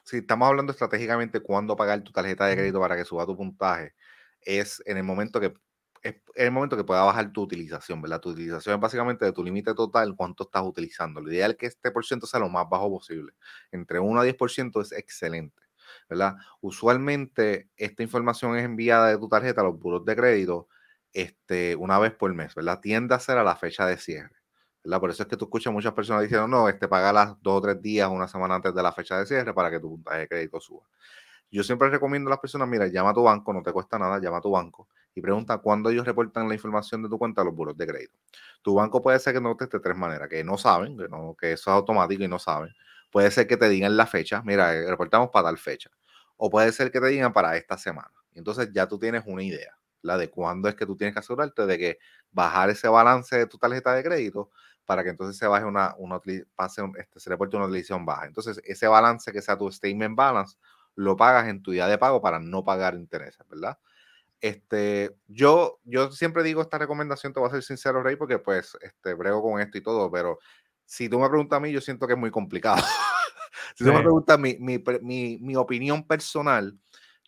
si 0.04 0.18
estamos 0.18 0.48
hablando 0.48 0.72
estratégicamente 0.72 1.40
cuándo 1.40 1.76
pagar 1.76 2.02
tu 2.02 2.12
tarjeta 2.12 2.46
de 2.46 2.56
crédito 2.56 2.80
para 2.80 2.96
que 2.96 3.04
suba 3.04 3.26
tu 3.26 3.36
puntaje, 3.36 3.94
es 4.42 4.82
en 4.86 4.96
el 4.96 5.04
momento 5.04 5.40
que 5.40 5.54
es 6.02 6.16
el 6.34 6.50
momento 6.50 6.76
que 6.76 6.84
pueda 6.84 7.02
bajar 7.02 7.32
tu 7.32 7.42
utilización, 7.42 8.00
¿verdad? 8.00 8.20
Tu 8.20 8.30
utilización 8.30 8.74
es 8.74 8.80
básicamente 8.80 9.24
de 9.24 9.32
tu 9.32 9.44
límite 9.44 9.74
total, 9.74 10.14
cuánto 10.16 10.44
estás 10.44 10.62
utilizando. 10.62 11.20
Lo 11.20 11.30
ideal 11.30 11.52
es 11.52 11.56
que 11.58 11.66
este 11.66 11.90
por 11.90 12.04
ciento 12.06 12.26
sea 12.26 12.40
lo 12.40 12.48
más 12.48 12.66
bajo 12.68 12.88
posible. 12.90 13.32
Entre 13.70 13.98
1 13.98 14.20
a 14.20 14.24
10% 14.24 14.80
es 14.80 14.92
excelente, 14.92 15.62
¿verdad? 16.08 16.36
Usualmente 16.60 17.68
esta 17.76 18.02
información 18.02 18.56
es 18.56 18.64
enviada 18.64 19.08
de 19.08 19.18
tu 19.18 19.28
tarjeta 19.28 19.60
a 19.60 19.64
los 19.64 19.78
buros 19.78 20.04
de 20.04 20.16
crédito 20.16 20.68
este, 21.12 21.76
una 21.76 21.98
vez 21.98 22.12
por 22.14 22.32
mes, 22.34 22.54
¿verdad? 22.54 22.80
Tiende 22.80 23.14
a 23.14 23.20
ser 23.20 23.38
a 23.38 23.44
la 23.44 23.56
fecha 23.56 23.86
de 23.86 23.96
cierre, 23.98 24.36
¿verdad? 24.84 25.00
Por 25.00 25.10
eso 25.10 25.22
es 25.24 25.28
que 25.28 25.36
tú 25.36 25.46
escuchas 25.46 25.72
muchas 25.72 25.92
personas 25.92 26.22
diciendo, 26.22 26.48
no, 26.48 26.68
este, 26.68 26.88
paga 26.88 27.12
las 27.12 27.40
dos 27.42 27.58
o 27.58 27.60
tres 27.62 27.80
días, 27.82 28.08
una 28.08 28.28
semana 28.28 28.54
antes 28.56 28.74
de 28.74 28.82
la 28.82 28.92
fecha 28.92 29.18
de 29.18 29.26
cierre 29.26 29.52
para 29.54 29.70
que 29.70 29.80
tu 29.80 29.90
puntaje 29.90 30.20
de 30.20 30.28
crédito 30.28 30.60
suba. 30.60 30.86
Yo 31.50 31.62
siempre 31.64 31.88
recomiendo 31.90 32.28
a 32.28 32.32
las 32.32 32.40
personas, 32.40 32.68
mira, 32.68 32.86
llama 32.86 33.10
a 33.10 33.14
tu 33.14 33.22
banco, 33.22 33.52
no 33.52 33.62
te 33.62 33.72
cuesta 33.72 33.98
nada, 33.98 34.18
llama 34.20 34.38
a 34.38 34.40
tu 34.40 34.50
banco 34.50 34.88
y 35.14 35.20
pregunta 35.20 35.58
cuándo 35.58 35.90
ellos 35.90 36.06
reportan 36.06 36.48
la 36.48 36.54
información 36.54 37.02
de 37.02 37.08
tu 37.08 37.18
cuenta 37.18 37.42
a 37.42 37.44
los 37.44 37.54
buros 37.54 37.76
de 37.76 37.86
crédito. 37.86 38.16
Tu 38.62 38.74
banco 38.74 39.02
puede 39.02 39.18
ser 39.18 39.34
que 39.34 39.40
no 39.40 39.56
te 39.56 39.66
de 39.66 39.80
tres 39.80 39.96
maneras, 39.96 40.28
que 40.28 40.44
no 40.44 40.56
saben, 40.56 40.96
que, 40.96 41.08
no, 41.08 41.34
que 41.38 41.52
eso 41.52 41.70
es 41.70 41.74
automático 41.74 42.22
y 42.22 42.28
no 42.28 42.38
saben. 42.38 42.72
Puede 43.10 43.30
ser 43.30 43.46
que 43.46 43.56
te 43.56 43.68
digan 43.68 43.96
la 43.96 44.06
fecha, 44.06 44.42
mira, 44.44 44.74
eh, 44.74 44.88
reportamos 44.88 45.30
para 45.30 45.46
tal 45.46 45.58
fecha. 45.58 45.90
O 46.36 46.48
puede 46.50 46.70
ser 46.72 46.90
que 46.92 47.00
te 47.00 47.08
digan 47.08 47.32
para 47.32 47.56
esta 47.56 47.76
semana. 47.76 48.12
Entonces 48.34 48.70
ya 48.72 48.86
tú 48.86 48.98
tienes 48.98 49.24
una 49.26 49.42
idea, 49.42 49.76
la 50.02 50.16
de 50.16 50.30
cuándo 50.30 50.68
es 50.68 50.76
que 50.76 50.86
tú 50.86 50.96
tienes 50.96 51.14
que 51.14 51.18
asegurarte 51.20 51.66
de 51.66 51.78
que 51.78 51.98
bajar 52.30 52.70
ese 52.70 52.88
balance 52.88 53.36
de 53.36 53.46
tu 53.46 53.58
tarjeta 53.58 53.92
de 53.94 54.04
crédito 54.04 54.50
para 54.86 55.02
que 55.02 55.10
entonces 55.10 55.36
se 55.36 55.46
baje 55.46 55.64
una, 55.64 55.94
una 55.98 56.20
pase 56.54 56.82
este, 56.98 57.20
se 57.20 57.30
reporte 57.30 57.56
una 57.56 57.66
utilización 57.66 58.04
baja. 58.06 58.26
Entonces, 58.26 58.60
ese 58.64 58.86
balance 58.88 59.30
que 59.32 59.42
sea 59.42 59.56
tu 59.58 59.70
statement 59.70 60.16
balance 60.16 60.56
lo 61.00 61.16
pagas 61.16 61.48
en 61.48 61.62
tu 61.62 61.70
día 61.70 61.86
de 61.86 61.98
pago 61.98 62.20
para 62.20 62.38
no 62.38 62.62
pagar 62.62 62.94
intereses, 62.94 63.46
¿verdad? 63.48 63.78
Este, 64.40 65.16
yo, 65.26 65.80
yo 65.84 66.12
siempre 66.12 66.42
digo 66.42 66.60
esta 66.60 66.78
recomendación, 66.78 67.32
te 67.32 67.40
voy 67.40 67.48
a 67.48 67.52
ser 67.52 67.62
sincero, 67.62 68.02
Rey, 68.02 68.16
porque 68.16 68.38
pues 68.38 68.76
este, 68.82 69.14
brego 69.14 69.42
con 69.42 69.60
esto 69.60 69.78
y 69.78 69.82
todo, 69.82 70.10
pero 70.10 70.38
si 70.84 71.08
tú 71.08 71.18
me 71.18 71.28
preguntas 71.28 71.56
a 71.56 71.60
mí, 71.60 71.72
yo 71.72 71.80
siento 71.80 72.06
que 72.06 72.12
es 72.12 72.18
muy 72.18 72.30
complicado. 72.30 72.82
si 73.76 73.84
tú 73.84 73.92
me 73.92 74.00
preguntas 74.00 74.38
mi, 74.38 74.56
mi, 74.58 74.82
mi, 75.00 75.38
mi, 75.40 75.56
opinión 75.56 76.06
personal, 76.06 76.78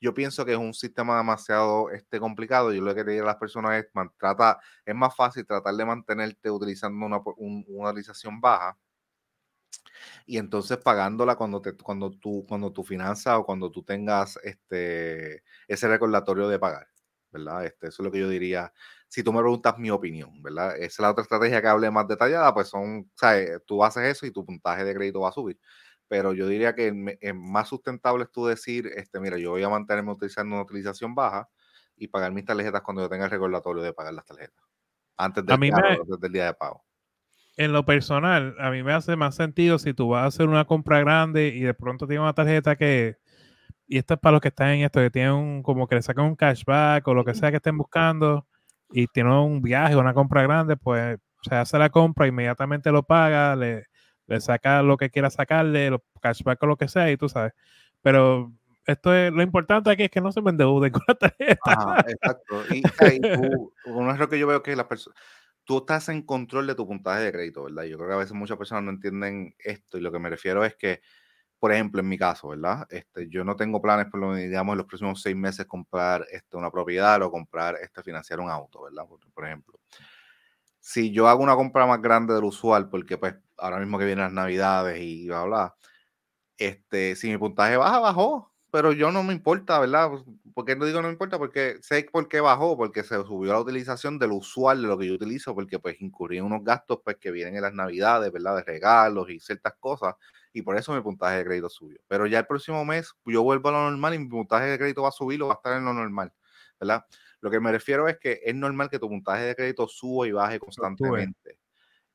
yo 0.01 0.13
pienso 0.13 0.45
que 0.45 0.53
es 0.53 0.59
un 0.59 0.75
sistema 0.75 1.17
demasiado 1.17 1.91
este, 1.91 2.21
complicado. 2.21 2.73
Yo 2.73 2.83
lo 2.83 2.95
que 2.95 3.05
te 3.05 3.13
digo 3.13 3.25
a 3.25 3.29
las 3.29 3.37
personas 3.37 3.83
es, 3.83 3.91
trata, 4.19 4.59
es 4.85 4.95
más 4.95 5.15
fácil 5.17 5.47
tratar 5.47 5.75
de 5.75 5.85
mantenerte 5.85 6.51
utilizando 6.51 7.07
una, 7.07 7.21
una 7.37 7.91
utilización 7.91 8.41
baja 8.41 8.77
y 10.27 10.39
entonces 10.39 10.79
pagándola 10.79 11.37
cuando, 11.37 11.61
te, 11.61 11.75
cuando, 11.77 12.11
tú, 12.11 12.45
cuando 12.49 12.73
tu 12.73 12.85
finanza 12.85 13.39
o 13.39 13.45
cuando 13.45 13.71
tú 13.71 13.83
tengas 13.83 14.39
este, 14.43 15.43
ese 15.69 15.89
recordatorio 15.89 16.49
de 16.49 16.59
pagar, 16.59 16.87
¿verdad? 17.31 17.67
Este, 17.67 17.89
eso 17.89 18.03
es 18.03 18.05
lo 18.05 18.13
que 18.13 18.21
yo 18.21 18.29
diría. 18.29 18.73
Si 19.09 19.23
tú 19.23 19.33
me 19.33 19.41
preguntas 19.41 19.79
mi 19.79 19.91
opinión, 19.91 20.43
¿verdad? 20.43 20.77
Esa 20.77 20.85
es 20.85 20.99
la 21.01 21.11
otra 21.11 21.23
estrategia 21.23 21.61
que 21.61 21.69
hable 21.69 21.91
más 21.91 22.09
detallada, 22.09 22.53
pues 22.55 22.69
son, 22.69 23.11
¿sabes? 23.15 23.61
Tú 23.67 23.85
haces 23.85 24.05
eso 24.05 24.27
y 24.27 24.31
tu 24.31 24.45
puntaje 24.45 24.85
de 24.85 24.95
crédito 24.95 25.21
va 25.21 25.31
a 25.31 25.33
subir. 25.33 25.59
Pero 26.09 26.35
yo 26.35 26.47
diría 26.47 26.75
que 26.75 27.19
es 27.21 27.35
más 27.35 27.69
sustentable 27.69 28.25
es 28.25 28.31
tú 28.31 28.47
decir, 28.47 28.87
este, 28.97 29.19
mira, 29.21 29.39
yo 29.39 29.51
voy 29.53 29.63
a 29.63 29.69
mantenerme 29.69 30.13
utilizando 30.13 30.55
una 30.55 30.65
utilización 30.65 31.15
baja 31.15 31.49
y 31.97 32.09
pagar 32.09 32.33
mis 32.33 32.45
tarjetas 32.45 32.83
cuando 32.83 33.03
yo 33.03 33.09
tenga 33.09 33.25
el 33.27 33.31
recordatorio 33.31 33.83
de 33.83 33.93
pagar 33.93 34.15
las 34.15 34.25
tarjetas. 34.25 34.65
Antes, 35.17 35.45
del 35.47 36.33
día 36.33 36.47
de 36.47 36.55
pago 36.55 36.85
en 37.57 37.73
lo 37.73 37.85
personal, 37.85 38.55
a 38.59 38.71
mí 38.71 38.83
me 38.83 38.93
hace 38.93 39.17
más 39.17 39.35
sentido 39.35 39.79
si 39.79 39.95
tú 39.95 40.09
vas 40.09 40.25
a 40.25 40.27
hacer 40.27 40.49
una 40.49 40.65
compra 40.65 41.01
grande 41.01 41.49
y 41.49 41.61
de 41.61 41.75
pronto 41.75 42.07
tienes 42.07 42.23
una 42.23 42.33
tarjeta 42.33 42.77
que, 42.77 43.17
y 43.87 43.99
esto 43.99 44.15
es 44.15 44.21
para 44.21 44.33
los 44.33 44.41
que 44.41 44.49
están 44.49 44.71
en 44.71 44.85
esto, 44.85 45.01
que 45.01 45.11
tienen 45.11 45.33
un, 45.33 45.63
como 45.63 45.87
que 45.87 45.97
le 45.97 46.03
sacan 46.03 46.25
un 46.25 46.37
cashback 46.37 47.07
o 47.07 47.15
lo 47.15 47.25
que 47.25 47.35
sea 47.35 47.51
que 47.51 47.59
estén 47.59 47.77
buscando, 47.77 48.47
y 48.91 49.07
tiene 49.07 49.35
un 49.39 49.63
viaje, 49.63 49.97
una 49.97 50.15
compra 50.15 50.43
grande, 50.43 50.77
pues 50.77 51.19
se 51.43 51.55
hace 51.55 51.79
la 51.79 51.91
compra, 51.91 52.27
inmediatamente 52.27 52.91
lo 52.91 53.03
paga, 53.03 53.57
le, 53.57 53.87
le 54.27 54.41
saca 54.41 54.83
lo 54.83 54.97
que 54.97 55.11
quiera 55.11 55.31
sacarle, 55.31 55.91
los 55.91 56.01
cashback 56.21 56.63
o 56.63 56.67
lo 56.67 56.77
que 56.77 56.89
sea, 56.89 57.11
y 57.11 57.17
tú 57.17 57.29
sabes. 57.29 57.53
Pero 58.03 58.53
esto 58.87 59.15
es 59.15 59.33
lo 59.33 59.43
importante 59.43 59.91
aquí 59.91 60.05
es 60.05 60.11
que 60.11 60.21
no 60.21 60.33
se 60.33 60.41
me 60.41 60.51
endeude 60.51 60.91
con 60.91 61.03
la 61.07 61.15
tarjeta. 61.15 62.05
exacto. 62.09 62.63
Y, 62.71 62.83
tú, 62.83 63.73
uno 63.87 64.13
es 64.13 64.19
lo 64.19 64.29
que 64.29 64.39
yo 64.39 64.47
veo 64.47 64.63
que 64.63 64.77
las 64.77 64.87
personas, 64.87 65.19
tú 65.65 65.79
estás 65.79 66.09
en 66.09 66.23
control 66.23 66.67
de 66.67 66.75
tu 66.75 66.87
puntaje 66.87 67.23
de 67.23 67.33
crédito, 67.33 67.65
¿verdad? 67.65 67.85
Yo 67.85 67.97
creo 67.97 68.09
que 68.09 68.15
a 68.15 68.19
veces 68.19 68.33
muchas 68.33 68.57
personas 68.57 68.85
no 68.85 68.91
entienden 68.91 69.55
esto 69.59 69.99
y 69.99 70.01
lo 70.01 70.11
que 70.13 70.19
me 70.19 70.31
refiero 70.31 70.65
es 70.65 70.77
que, 70.77 71.01
por 71.59 71.73
ejemplo, 71.73 72.01
en 72.01 72.09
mi 72.09 72.19
caso, 72.19 72.49
¿verdad? 72.49 72.87
Este, 72.91 73.29
yo 73.29 73.45
no 73.45 73.57
tengo 73.57 73.81
planes, 73.81 74.07
por 74.07 74.21
lo 74.21 74.35
digamos, 74.35 74.73
en 74.73 74.79
los 74.79 74.87
próximos 74.87 75.23
seis 75.23 75.37
meses 75.37 75.67
comprar 75.67 76.27
este, 76.31 76.57
una 76.57 76.71
propiedad 76.71 77.23
o 77.23 77.31
comprar, 77.31 77.77
este, 77.81 78.03
financiar 78.03 78.41
un 78.41 78.51
auto, 78.51 78.83
¿verdad? 78.83 79.05
Por, 79.35 79.47
ejemplo. 79.47 79.79
Si 80.81 81.13
yo 81.13 81.29
hago 81.29 81.43
una 81.43 81.55
compra 81.55 81.87
más 81.87 82.03
grande 82.03 82.35
del 82.35 82.45
usual, 82.45 82.89
porque 82.89 83.17
pues 83.17 83.37
ahora 83.57 83.79
mismo 83.79 83.99
que 83.99 84.07
vienen 84.07 84.25
las 84.25 84.33
navidades 84.33 85.01
y 85.01 85.29
bla, 85.29 85.45
bla, 85.45 85.77
este, 86.57 87.15
si 87.17 87.31
mi 87.31 87.39
puntaje 87.39 87.77
baja, 87.77 88.01
bajó, 88.01 88.53
pero 88.73 88.93
yo 88.93 89.13
no 89.13 89.23
me 89.23 89.33
importa, 89.33 89.79
¿verdad? 89.79 90.11
¿Por 90.55 90.65
qué 90.65 90.77
no 90.77 90.85
digo 90.85 91.01
no 91.01 91.09
me 91.09 91.13
importa? 91.13 91.39
Porque 91.39 91.79
sé 91.83 92.07
por 92.11 92.29
qué 92.29 92.41
bajó, 92.41 92.77
porque 92.77 93.03
se 93.03 93.17
subió 93.25 93.53
la 93.53 93.61
utilización 93.61 94.19
del 94.19 94.33
usual 94.33 94.83
de 94.83 94.89
lo 94.89 94.99
que 94.99 95.07
yo 95.07 95.15
utilizo, 95.15 95.55
porque 95.55 95.79
pues 95.79 96.01
incurrí 96.01 96.39
en 96.39 96.45
unos 96.45 96.63
gastos 96.65 97.01
pues 97.05 97.17
que 97.17 97.31
vienen 97.31 97.57
en 97.57 97.63
las 97.63 97.75
navidades, 97.75 98.33
¿verdad? 98.33 98.57
De 98.57 98.63
regalos 98.65 99.31
y 99.31 99.41
ciertas 99.41 99.75
cosas, 99.81 100.15
y 100.53 100.63
por 100.63 100.77
eso 100.77 100.93
mi 100.95 101.01
puntaje 101.01 101.39
de 101.39 101.45
crédito 101.45 101.69
subió. 101.69 101.99
Pero 102.09 102.27
ya 102.27 102.41
el 102.41 102.47
próximo 102.47 102.85
mes 102.85 103.13
yo 103.25 103.43
vuelvo 103.43 103.69
a 103.71 103.73
lo 103.73 103.91
normal 103.91 104.15
y 104.15 104.19
mi 104.19 104.29
puntaje 104.29 104.67
de 104.67 104.79
crédito 104.79 105.03
va 105.03 105.09
a 105.09 105.13
subir 105.13 105.43
o 105.43 105.49
va 105.49 105.55
a 105.55 105.57
estar 105.57 105.77
en 105.77 105.85
lo 105.85 105.93
normal, 105.95 106.33
¿verdad? 106.81 107.05
Lo 107.41 107.51
que 107.51 107.61
me 107.61 107.73
refiero 107.73 108.09
es 108.09 108.19
que 108.19 108.41
es 108.45 108.55
normal 108.55 108.91
que 108.91 108.99
tu 108.99 109.09
puntaje 109.09 109.45
de 109.45 109.55
crédito 109.57 109.89
suba 109.89 110.27
y 110.29 110.33
baje 110.33 110.59
constantemente, 110.61 111.59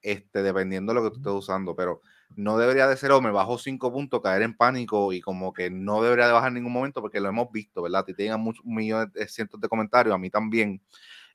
este, 0.01 0.43
dependiendo 0.43 0.93
de 0.93 1.01
lo 1.01 1.03
que 1.05 1.11
tú 1.11 1.17
estés 1.17 1.33
usando, 1.33 1.75
pero 1.75 2.01
no 2.35 2.57
debería 2.57 2.87
de 2.87 2.97
ser, 2.97 3.11
o 3.11 3.21
me 3.21 3.31
bajo 3.31 3.57
cinco 3.57 3.91
puntos, 3.91 4.21
caer 4.21 4.43
en 4.43 4.55
pánico 4.55 5.13
y 5.13 5.21
como 5.21 5.53
que 5.53 5.69
no 5.69 6.01
debería 6.03 6.27
de 6.27 6.33
bajar 6.33 6.49
en 6.49 6.55
ningún 6.55 6.73
momento 6.73 7.01
porque 7.01 7.19
lo 7.19 7.29
hemos 7.29 7.51
visto, 7.51 7.81
¿verdad? 7.81 8.05
Te 8.05 8.13
llegan 8.13 8.41
muchos 8.41 8.65
millones 8.65 9.11
de 9.13 9.27
cientos 9.27 9.59
de 9.59 9.67
comentarios, 9.67 10.13
a 10.13 10.17
mí 10.17 10.29
también, 10.29 10.81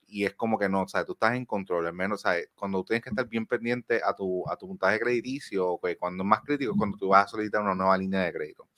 y 0.06 0.24
es 0.26 0.34
como 0.34 0.58
que 0.58 0.68
no, 0.68 0.82
o 0.82 0.88
sea, 0.88 1.04
tú 1.04 1.12
estás 1.12 1.34
en 1.34 1.46
control, 1.46 1.86
al 1.86 1.94
menos, 1.94 2.20
¿sabes? 2.20 2.50
Cuando 2.54 2.78
tú 2.80 2.84
tienes 2.88 3.02
que 3.02 3.10
estar 3.10 3.26
bien 3.26 3.46
pendiente 3.46 4.00
a 4.04 4.14
tu, 4.14 4.48
a 4.48 4.56
tu 4.56 4.68
puntaje 4.68 5.00
crediticio, 5.00 5.78
que 5.82 5.96
cuando 5.96 6.22
es 6.22 6.28
más 6.28 6.42
crítico 6.42 6.72
es 6.72 6.78
cuando 6.78 6.98
tú 6.98 7.08
vas 7.08 7.24
a 7.24 7.28
solicitar 7.28 7.62
una 7.62 7.74
nueva 7.74 7.96
línea 7.96 8.20
de 8.20 8.32
crédito. 8.32 8.68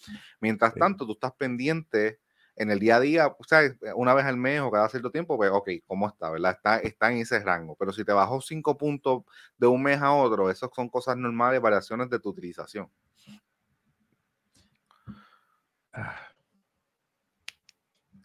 Mientras 0.41 0.75
tanto, 0.75 1.05
tú 1.05 1.13
estás 1.13 1.33
pendiente 1.33 2.21
en 2.57 2.71
el 2.71 2.79
día 2.79 2.97
a 2.97 3.01
día, 3.01 3.27
o 3.27 3.45
sea, 3.45 3.63
una 3.97 4.15
vez 4.15 4.25
al 4.25 4.37
mes 4.37 4.61
o 4.61 4.71
cada 4.71 4.89
cierto 4.89 5.11
tiempo, 5.11 5.37
pues, 5.37 5.51
ok, 5.51 5.71
¿cómo 5.87 6.09
está? 6.09 6.31
¿Verdad? 6.31 6.53
Está, 6.53 6.79
está 6.79 7.13
en 7.13 7.19
ese 7.19 7.41
rango. 7.41 7.77
Pero 7.77 7.93
si 7.93 8.05
te 8.05 8.13
bajó 8.13 8.41
cinco 8.41 8.79
puntos 8.79 9.25
de 9.59 9.67
un 9.67 9.83
mes 9.83 10.01
a 10.01 10.13
otro, 10.13 10.51
esas 10.51 10.71
son 10.75 10.89
cosas 10.89 11.17
normales, 11.17 11.61
variaciones 11.61 12.09
de 12.11 12.21
tu 12.21 12.29
utilización. 12.31 12.89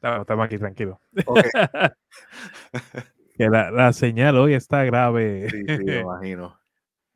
Estamos 0.01 0.45
aquí 0.45 0.57
tranquilo. 0.57 1.01
que 3.35 3.49
la, 3.49 3.71
la, 3.71 3.93
señal 3.93 4.37
hoy 4.37 4.53
está 4.53 4.83
grave. 4.83 5.49
Sí, 5.49 5.63
sí, 5.67 5.83
me 5.83 5.99
imagino. 6.01 6.58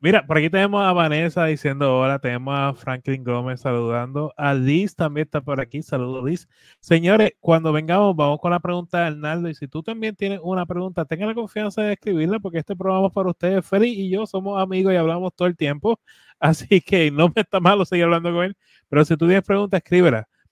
Mira, 0.04 0.26
por 0.26 0.36
aquí 0.36 0.50
tenemos 0.50 0.84
a 0.84 0.92
Vanessa 0.92 1.46
diciendo 1.46 1.98
hola, 1.98 2.18
tenemos 2.18 2.54
a 2.54 2.74
Franklin 2.74 3.24
Gómez 3.24 3.62
saludando, 3.62 4.34
a 4.36 4.52
Liz 4.52 4.94
también 4.94 5.24
está 5.24 5.40
por 5.40 5.62
aquí, 5.62 5.82
saludos 5.82 6.22
Liz. 6.26 6.48
Señores, 6.78 7.32
cuando 7.40 7.72
vengamos 7.72 8.14
vamos 8.14 8.38
con 8.38 8.50
la 8.50 8.60
pregunta 8.60 8.98
de 8.98 9.06
Arnaldo 9.06 9.48
y 9.48 9.54
si 9.54 9.66
tú 9.66 9.82
también 9.82 10.14
tienes 10.14 10.40
una 10.42 10.66
pregunta, 10.66 11.06
tengan 11.06 11.28
la 11.28 11.34
confianza 11.34 11.80
de 11.80 11.94
escribirla 11.94 12.38
porque 12.38 12.58
este 12.58 12.76
programa 12.76 13.06
es 13.06 13.14
para 13.14 13.30
ustedes. 13.30 13.66
Feli 13.66 13.88
y 13.88 14.10
yo 14.10 14.26
somos 14.26 14.60
amigos 14.62 14.92
y 14.92 14.96
hablamos 14.96 15.34
todo 15.34 15.48
el 15.48 15.56
tiempo, 15.56 15.98
así 16.38 16.82
que 16.82 17.10
no 17.10 17.28
me 17.34 17.40
está 17.40 17.58
malo 17.58 17.86
seguir 17.86 18.04
hablando 18.04 18.30
con 18.30 18.44
él, 18.44 18.56
pero 18.90 19.06
si 19.06 19.16
tú 19.16 19.26
tienes 19.26 19.42
preguntas, 19.42 19.78
escríbela. 19.82 20.28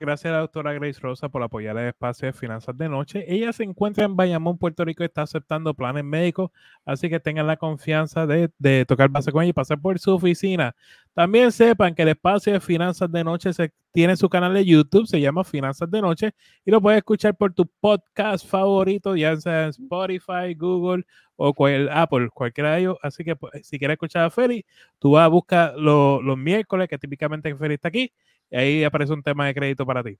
Gracias 0.00 0.30
a 0.30 0.34
la 0.34 0.40
doctora 0.40 0.72
Grace 0.72 0.98
Rosa 1.00 1.28
por 1.28 1.40
apoyar 1.44 1.78
el 1.78 1.86
espacio 1.86 2.26
de 2.26 2.32
finanzas 2.32 2.76
de 2.76 2.88
noche. 2.88 3.24
Ella 3.28 3.52
se 3.52 3.62
encuentra 3.62 4.04
en 4.04 4.16
Bayamón, 4.16 4.58
Puerto 4.58 4.84
Rico, 4.84 5.04
y 5.04 5.06
está 5.06 5.22
aceptando 5.22 5.72
planes 5.72 6.02
médicos, 6.02 6.50
así 6.84 7.08
que 7.08 7.20
tengan 7.20 7.46
la 7.46 7.56
confianza 7.56 8.26
de, 8.26 8.84
tocar 8.86 9.08
base 9.08 9.30
con 9.30 9.42
ella 9.42 9.50
y 9.50 9.52
pasar 9.52 9.80
por 9.80 9.98
su 10.00 10.12
oficina. 10.12 10.74
También 11.14 11.52
sepan 11.52 11.94
que 11.94 12.02
el 12.02 12.08
espacio 12.08 12.52
de 12.52 12.60
finanzas 12.60 13.10
de 13.12 13.22
noche 13.22 13.50
tiene 13.92 14.16
su 14.16 14.28
canal 14.28 14.52
de 14.52 14.64
YouTube, 14.64 15.06
se 15.06 15.20
llama 15.20 15.44
Finanzas 15.44 15.88
de 15.88 16.02
Noche, 16.02 16.32
y 16.64 16.72
lo 16.72 16.80
puedes 16.80 16.98
escuchar 16.98 17.36
por 17.36 17.54
tu 17.54 17.66
podcast 17.80 18.44
favorito, 18.46 19.14
ya 19.14 19.36
sea 19.36 19.64
en 19.64 19.68
Spotify, 19.70 20.54
Google 20.56 21.04
o 21.36 21.54
cual, 21.54 21.88
Apple, 21.92 22.30
cualquiera 22.34 22.74
de 22.74 22.80
ellos. 22.80 22.96
Así 23.00 23.24
que 23.24 23.36
pues, 23.36 23.66
si 23.66 23.78
quieres 23.78 23.94
escuchar 23.94 24.24
a 24.24 24.30
Feli, 24.30 24.66
tú 24.98 25.12
vas 25.12 25.24
a 25.24 25.28
buscar 25.28 25.74
los 25.76 26.36
miércoles, 26.36 26.88
que 26.88 26.98
típicamente 26.98 27.54
Feli 27.54 27.74
está 27.74 27.88
aquí, 27.88 28.12
ahí 28.52 28.84
aparece 28.84 29.12
un 29.12 29.22
tema 29.22 29.46
de 29.46 29.54
crédito 29.54 29.86
para 29.86 30.02
ti. 30.02 30.18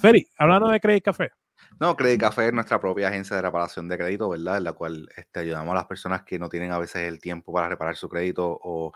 Feri, 0.00 0.26
hablando 0.38 0.68
de 0.68 0.80
Credit 0.80 1.04
Café. 1.04 1.30
No, 1.80 1.96
Credit 1.96 2.20
Café 2.20 2.48
es 2.48 2.52
nuestra 2.52 2.80
propia 2.80 3.08
agencia 3.08 3.36
de 3.36 3.42
reparación 3.42 3.88
de 3.88 3.98
crédito, 3.98 4.28
¿verdad? 4.28 4.58
En 4.58 4.64
la 4.64 4.72
cual 4.72 5.08
este, 5.16 5.40
ayudamos 5.40 5.72
a 5.72 5.76
las 5.76 5.86
personas 5.86 6.22
que 6.22 6.38
no 6.38 6.48
tienen 6.48 6.72
a 6.72 6.78
veces 6.78 7.02
el 7.02 7.20
tiempo 7.20 7.52
para 7.52 7.68
reparar 7.68 7.96
su 7.96 8.08
crédito 8.08 8.58
o 8.62 8.92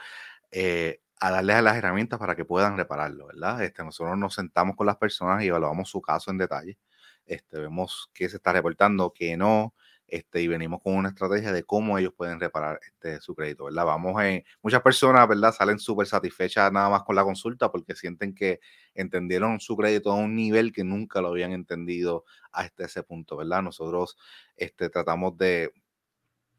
eh, 0.50 1.00
a 1.20 1.30
darles 1.30 1.62
las 1.62 1.76
herramientas 1.76 2.18
para 2.18 2.34
que 2.34 2.44
puedan 2.44 2.76
repararlo, 2.76 3.26
¿verdad? 3.26 3.62
Este, 3.62 3.84
nosotros 3.84 4.18
nos 4.18 4.34
sentamos 4.34 4.74
con 4.74 4.86
las 4.86 4.96
personas 4.96 5.42
y 5.42 5.48
evaluamos 5.48 5.88
su 5.88 6.00
caso 6.00 6.30
en 6.30 6.38
detalle. 6.38 6.78
Este, 7.24 7.60
vemos 7.60 8.10
qué 8.12 8.28
se 8.28 8.36
está 8.36 8.52
reportando, 8.52 9.12
qué 9.14 9.36
no, 9.36 9.74
este, 10.12 10.42
y 10.42 10.46
venimos 10.46 10.82
con 10.82 10.94
una 10.94 11.08
estrategia 11.08 11.52
de 11.52 11.64
cómo 11.64 11.96
ellos 11.96 12.12
pueden 12.14 12.38
reparar 12.38 12.78
este, 12.82 13.18
su 13.22 13.34
crédito, 13.34 13.64
¿verdad? 13.64 13.86
Vamos 13.86 14.22
en, 14.22 14.44
muchas 14.60 14.82
personas, 14.82 15.26
¿verdad? 15.26 15.54
Salen 15.54 15.78
súper 15.78 16.06
satisfechas 16.06 16.70
nada 16.70 16.90
más 16.90 17.02
con 17.04 17.16
la 17.16 17.24
consulta 17.24 17.70
porque 17.70 17.94
sienten 17.94 18.34
que 18.34 18.60
entendieron 18.92 19.58
su 19.58 19.74
crédito 19.74 20.12
a 20.12 20.16
un 20.16 20.36
nivel 20.36 20.70
que 20.70 20.84
nunca 20.84 21.22
lo 21.22 21.28
habían 21.28 21.52
entendido 21.52 22.26
hasta 22.52 22.84
ese 22.84 23.02
punto, 23.02 23.38
¿verdad? 23.38 23.62
Nosotros 23.62 24.18
este, 24.54 24.90
tratamos 24.90 25.38
de, 25.38 25.72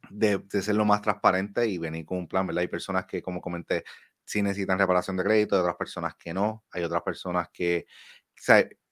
de, 0.09 0.41
ser 0.59 0.73
lo 0.73 0.85
más 0.85 1.03
transparente 1.03 1.67
y 1.67 1.77
venir 1.77 2.07
con 2.07 2.17
un 2.17 2.27
plan, 2.27 2.47
¿verdad? 2.47 2.61
Hay 2.61 2.69
personas 2.69 3.05
que, 3.05 3.21
como 3.21 3.39
comenté, 3.39 3.83
sí 4.25 4.41
necesitan 4.41 4.79
reparación 4.79 5.15
de 5.15 5.25
crédito, 5.25 5.55
hay 5.55 5.61
otras 5.61 5.77
personas 5.77 6.15
que 6.15 6.33
no, 6.33 6.63
hay 6.71 6.83
otras 6.83 7.03
personas 7.03 7.49
que, 7.53 7.85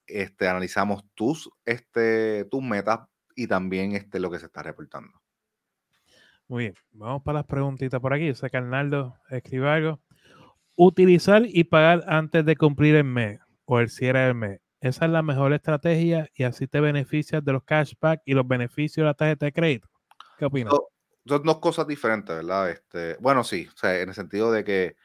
este, 0.06 0.48
analizamos 0.48 1.04
tus, 1.14 1.50
este, 1.64 2.44
tus 2.44 2.62
metas 2.62 3.00
y 3.36 3.46
también 3.46 3.92
este, 3.92 4.20
lo 4.20 4.30
que 4.30 4.38
se 4.38 4.46
está 4.46 4.62
reportando. 4.62 5.22
Muy 6.48 6.64
bien, 6.64 6.74
vamos 6.92 7.22
para 7.22 7.38
las 7.38 7.46
preguntitas 7.46 8.00
por 8.00 8.12
aquí. 8.12 8.26
Yo 8.26 8.34
sé 8.34 8.50
que 8.50 8.56
Arnaldo 8.56 9.16
escribe 9.30 9.68
algo. 9.68 10.00
Utilizar 10.74 11.42
y 11.46 11.64
pagar 11.64 12.04
antes 12.06 12.44
de 12.44 12.56
cumplir 12.56 12.94
el 12.94 13.04
mes 13.04 13.40
o 13.64 13.80
el 13.80 13.88
cierre 13.88 14.20
del 14.20 14.34
mes. 14.34 14.60
Esa 14.80 15.04
es 15.04 15.10
la 15.12 15.22
mejor 15.22 15.52
estrategia 15.52 16.28
y 16.34 16.42
así 16.42 16.66
te 16.66 16.80
beneficias 16.80 17.44
de 17.44 17.52
los 17.52 17.62
cashback 17.62 18.20
y 18.24 18.34
los 18.34 18.46
beneficios 18.46 19.04
de 19.04 19.04
la 19.04 19.14
tarjeta 19.14 19.46
de 19.46 19.52
crédito. 19.52 19.88
¿Qué 20.38 20.44
opinas? 20.44 20.74
Son, 21.24 21.42
dos 21.44 21.58
cosas 21.58 21.86
diferentes, 21.86 22.34
¿verdad? 22.34 22.70
Este, 22.70 23.16
bueno, 23.20 23.44
sí, 23.44 23.68
o 23.72 23.76
sea, 23.76 24.00
en 24.00 24.08
el 24.08 24.14
sentido 24.14 24.50
de 24.50 24.64
que 24.64 24.96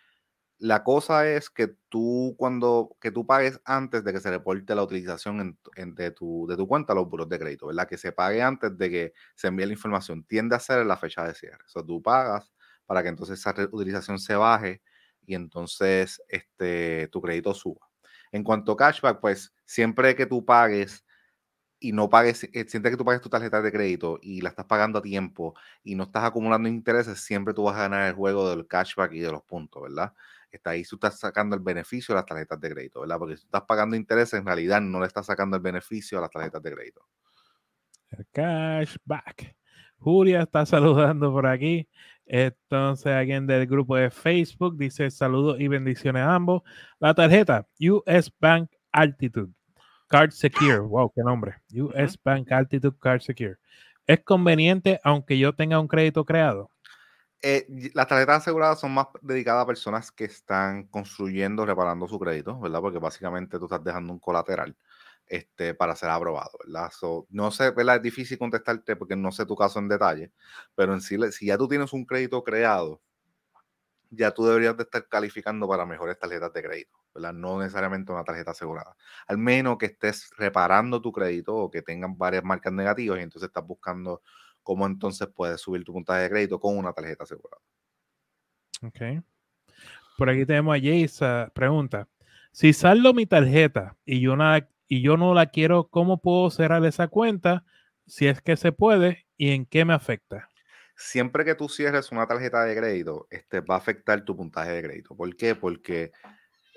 la 0.60 0.84
cosa 0.84 1.28
es 1.28 1.50
que 1.50 1.68
tú 1.90 2.36
cuando 2.38 2.96
que 3.00 3.12
tú 3.12 3.26
pagues 3.28 3.62
antes 3.66 4.04
de 4.04 4.14
que 4.14 4.20
se 4.20 4.32
reporte 4.32 4.74
la 4.76 4.84
utilización 4.84 5.58
de, 5.76 6.12
tu, 6.12 6.48
de 6.48 6.58
tu 6.58 6.68
cuenta 6.68 6.96
los 6.96 7.08
buros 7.10 7.30
de 7.30 7.40
crédito, 7.40 7.68
¿verdad? 7.68 7.88
Que 7.88 7.98
se 7.98 8.12
pague 8.12 8.42
antes 8.42 8.78
de 8.78 8.90
que 8.90 9.14
se 9.36 9.48
envíe 9.50 9.66
la 9.68 9.74
información. 9.74 10.24
Tiende 10.24 10.56
a 10.56 10.60
ser 10.60 10.80
en 10.82 10.88
la 10.88 10.98
fecha 10.98 11.24
de 11.26 11.36
cierre. 11.36 11.64
O 11.76 11.86
tú 11.86 12.02
pagas 12.02 12.52
para 12.86 13.04
que 13.04 13.10
entonces 13.10 13.40
esa 13.40 13.54
utilización 13.72 14.18
se 14.20 14.36
baje 14.36 14.82
y 15.26 15.36
entonces 15.36 16.22
este, 16.28 17.08
tu 17.10 17.22
crédito 17.22 17.54
suba. 17.54 17.88
En 18.32 18.44
cuanto 18.44 18.72
a 18.74 18.78
cashback, 18.78 19.20
pues 19.20 19.54
siempre 19.66 20.16
que 20.16 20.26
tú 20.26 20.44
pagues 20.46 21.04
y 21.80 21.92
no 21.92 22.10
pagues, 22.10 22.44
eh, 22.46 22.66
sientes 22.68 22.92
que 22.92 22.98
tú 22.98 23.06
pagues 23.06 23.22
tu 23.22 23.30
tarjeta 23.30 23.62
de 23.62 23.72
crédito 23.72 24.20
y 24.22 24.42
la 24.42 24.50
estás 24.50 24.66
pagando 24.66 25.00
a 25.00 25.02
tiempo 25.02 25.54
y 25.84 25.96
no 25.96 26.04
estás 26.06 26.24
acumulando 26.24 26.68
intereses, 26.70 27.20
siempre 27.20 27.54
tú 27.54 27.64
vas 27.64 27.76
a 27.78 27.82
ganar 27.82 28.08
el 28.08 28.14
juego 28.16 28.50
del 28.50 28.68
cashback 28.68 29.14
y 29.14 29.20
de 29.20 29.32
los 29.32 29.44
puntos, 29.44 29.84
¿verdad? 29.84 30.14
Está 30.52 30.72
ahí, 30.72 30.84
tú 30.84 30.96
estás 30.96 31.20
sacando 31.20 31.56
el 31.56 31.62
beneficio 31.62 32.14
de 32.14 32.18
las 32.20 32.26
tarjetas 32.26 32.60
de 32.60 32.70
crédito, 32.70 33.02
¿verdad? 33.02 33.18
Porque 33.20 33.36
si 33.36 33.42
tú 33.44 33.48
estás 33.48 33.64
pagando 33.64 33.96
intereses, 33.96 34.40
en 34.40 34.46
realidad 34.46 34.82
no 34.82 35.00
le 35.00 35.08
estás 35.08 35.26
sacando 35.26 35.58
el 35.58 35.62
beneficio 35.62 36.18
a 36.18 36.22
las 36.22 36.32
tarjetas 36.32 36.62
de 36.64 36.74
crédito. 36.74 37.06
El 38.10 38.26
cashback. 38.32 39.56
Julia 39.98 40.44
está 40.44 40.66
saludando 40.66 41.32
por 41.32 41.48
aquí. 41.48 41.88
Entonces, 42.26 43.08
alguien 43.08 43.48
del 43.48 43.68
grupo 43.68 43.96
de 43.96 44.10
Facebook 44.12 44.78
dice 44.78 45.10
saludos 45.10 45.60
y 45.60 45.68
bendiciones 45.68 46.24
a 46.24 46.36
ambos. 46.36 46.62
La 47.00 47.14
tarjeta 47.14 47.68
US 47.80 48.32
Bank 48.40 48.70
Altitude 48.92 49.52
Card 50.08 50.32
Secure. 50.32 50.80
Wow, 50.80 51.12
qué 51.14 51.22
nombre. 51.22 51.56
US 51.74 52.18
Bank 52.24 52.52
Altitude 52.52 52.98
Card 53.00 53.22
Secure. 53.22 53.58
¿Es 54.06 54.22
conveniente 54.24 55.00
aunque 55.04 55.38
yo 55.38 55.54
tenga 55.54 55.80
un 55.80 55.88
crédito 55.88 56.26
creado? 56.26 56.72
Eh, 57.42 57.68
las 57.94 58.08
tarjetas 58.08 58.38
aseguradas 58.38 58.80
son 58.80 58.94
más 58.94 59.08
dedicadas 59.22 59.64
a 59.64 59.68
personas 59.68 60.12
que 60.12 60.26
están 60.26 60.88
construyendo, 60.88 61.66
reparando 61.66 62.08
su 62.08 62.20
crédito, 62.20 62.60
¿verdad? 62.60 62.82
Porque 62.82 62.98
básicamente 63.00 63.60
tú 63.60 63.66
estás 63.66 63.84
dejando 63.84 64.12
un 64.12 64.20
colateral 64.20 64.76
este, 65.28 65.76
para 65.76 65.96
ser 65.96 66.10
aprobado, 66.10 66.52
¿verdad? 66.66 66.90
no 67.30 67.52
sé, 67.52 67.72
¿verdad? 67.72 67.98
Es 67.98 68.02
difícil 68.02 68.40
contestarte 68.40 68.96
porque 68.96 69.16
no 69.16 69.32
sé 69.32 69.46
tu 69.46 69.56
caso 69.56 69.80
en 69.80 69.88
detalle, 69.90 70.32
pero 70.76 70.94
en 70.94 71.02
sí, 71.02 71.18
si 71.32 71.48
ya 71.48 71.58
tú 71.58 71.68
tienes 71.68 71.94
un 71.94 72.06
crédito 72.06 72.44
creado, 72.44 73.02
ya 74.10 74.32
tú 74.32 74.46
deberías 74.46 74.78
de 74.78 74.84
estar 74.84 75.08
calificando 75.08 75.68
para 75.68 75.86
mejores 75.86 76.18
tarjetas 76.18 76.54
de 76.54 76.64
crédito, 76.64 76.98
¿verdad? 77.14 77.34
No 77.34 77.60
necesariamente 77.60 78.12
una 78.12 78.24
tarjeta 78.24 78.52
asegurada. 78.52 78.96
Al 79.28 79.38
menos 79.38 79.78
que 79.78 79.88
estés 79.88 80.30
reparando 80.38 81.02
tu 81.02 81.12
crédito 81.12 81.56
o 81.56 81.70
que 81.70 81.82
tengan 81.82 82.18
varias 82.18 82.44
marcas 82.44 82.74
negativas 82.74 83.20
y 83.20 83.24
entonces 83.24 83.48
estás 83.48 83.66
buscando 83.66 84.22
cómo 84.68 84.86
entonces 84.86 85.30
puedes 85.34 85.62
subir 85.62 85.86
tu 85.86 85.94
puntaje 85.94 86.24
de 86.24 86.30
crédito 86.30 86.60
con 86.60 86.78
una 86.78 86.92
tarjeta 86.92 87.24
asegurada. 87.24 87.62
Ok. 88.84 89.24
Por 90.18 90.30
aquí 90.30 90.46
tenemos 90.46 90.76
a 90.76 90.82
Jace, 90.82 91.50
pregunta. 91.54 92.10
Si 92.52 92.74
saldo 92.74 93.14
mi 93.14 93.26
tarjeta 93.26 93.96
y 94.04 94.20
yo, 94.20 94.36
nada, 94.36 94.68
y 94.90 95.02
yo 95.02 95.16
no 95.16 95.34
la 95.34 95.46
quiero, 95.46 95.88
¿cómo 95.88 96.22
puedo 96.22 96.50
cerrar 96.50 96.84
esa 96.86 97.08
cuenta? 97.08 97.64
Si 98.08 98.28
es 98.28 98.42
que 98.42 98.58
se 98.58 98.74
puede 98.74 99.26
y 99.38 99.52
en 99.52 99.66
qué 99.66 99.86
me 99.86 99.94
afecta 99.94 100.50
siempre 100.98 101.46
que 101.46 101.54
tú 101.54 101.70
cierres 101.70 102.12
una 102.12 102.26
tarjeta 102.26 102.64
de 102.64 102.76
crédito, 102.76 103.28
este, 103.30 103.62
va 103.62 103.76
a 103.76 103.78
afectar 103.78 104.26
tu 104.26 104.36
puntaje 104.36 104.72
de 104.72 104.82
crédito. 104.82 105.16
¿Por 105.16 105.36
qué? 105.36 105.54
Porque 105.54 106.12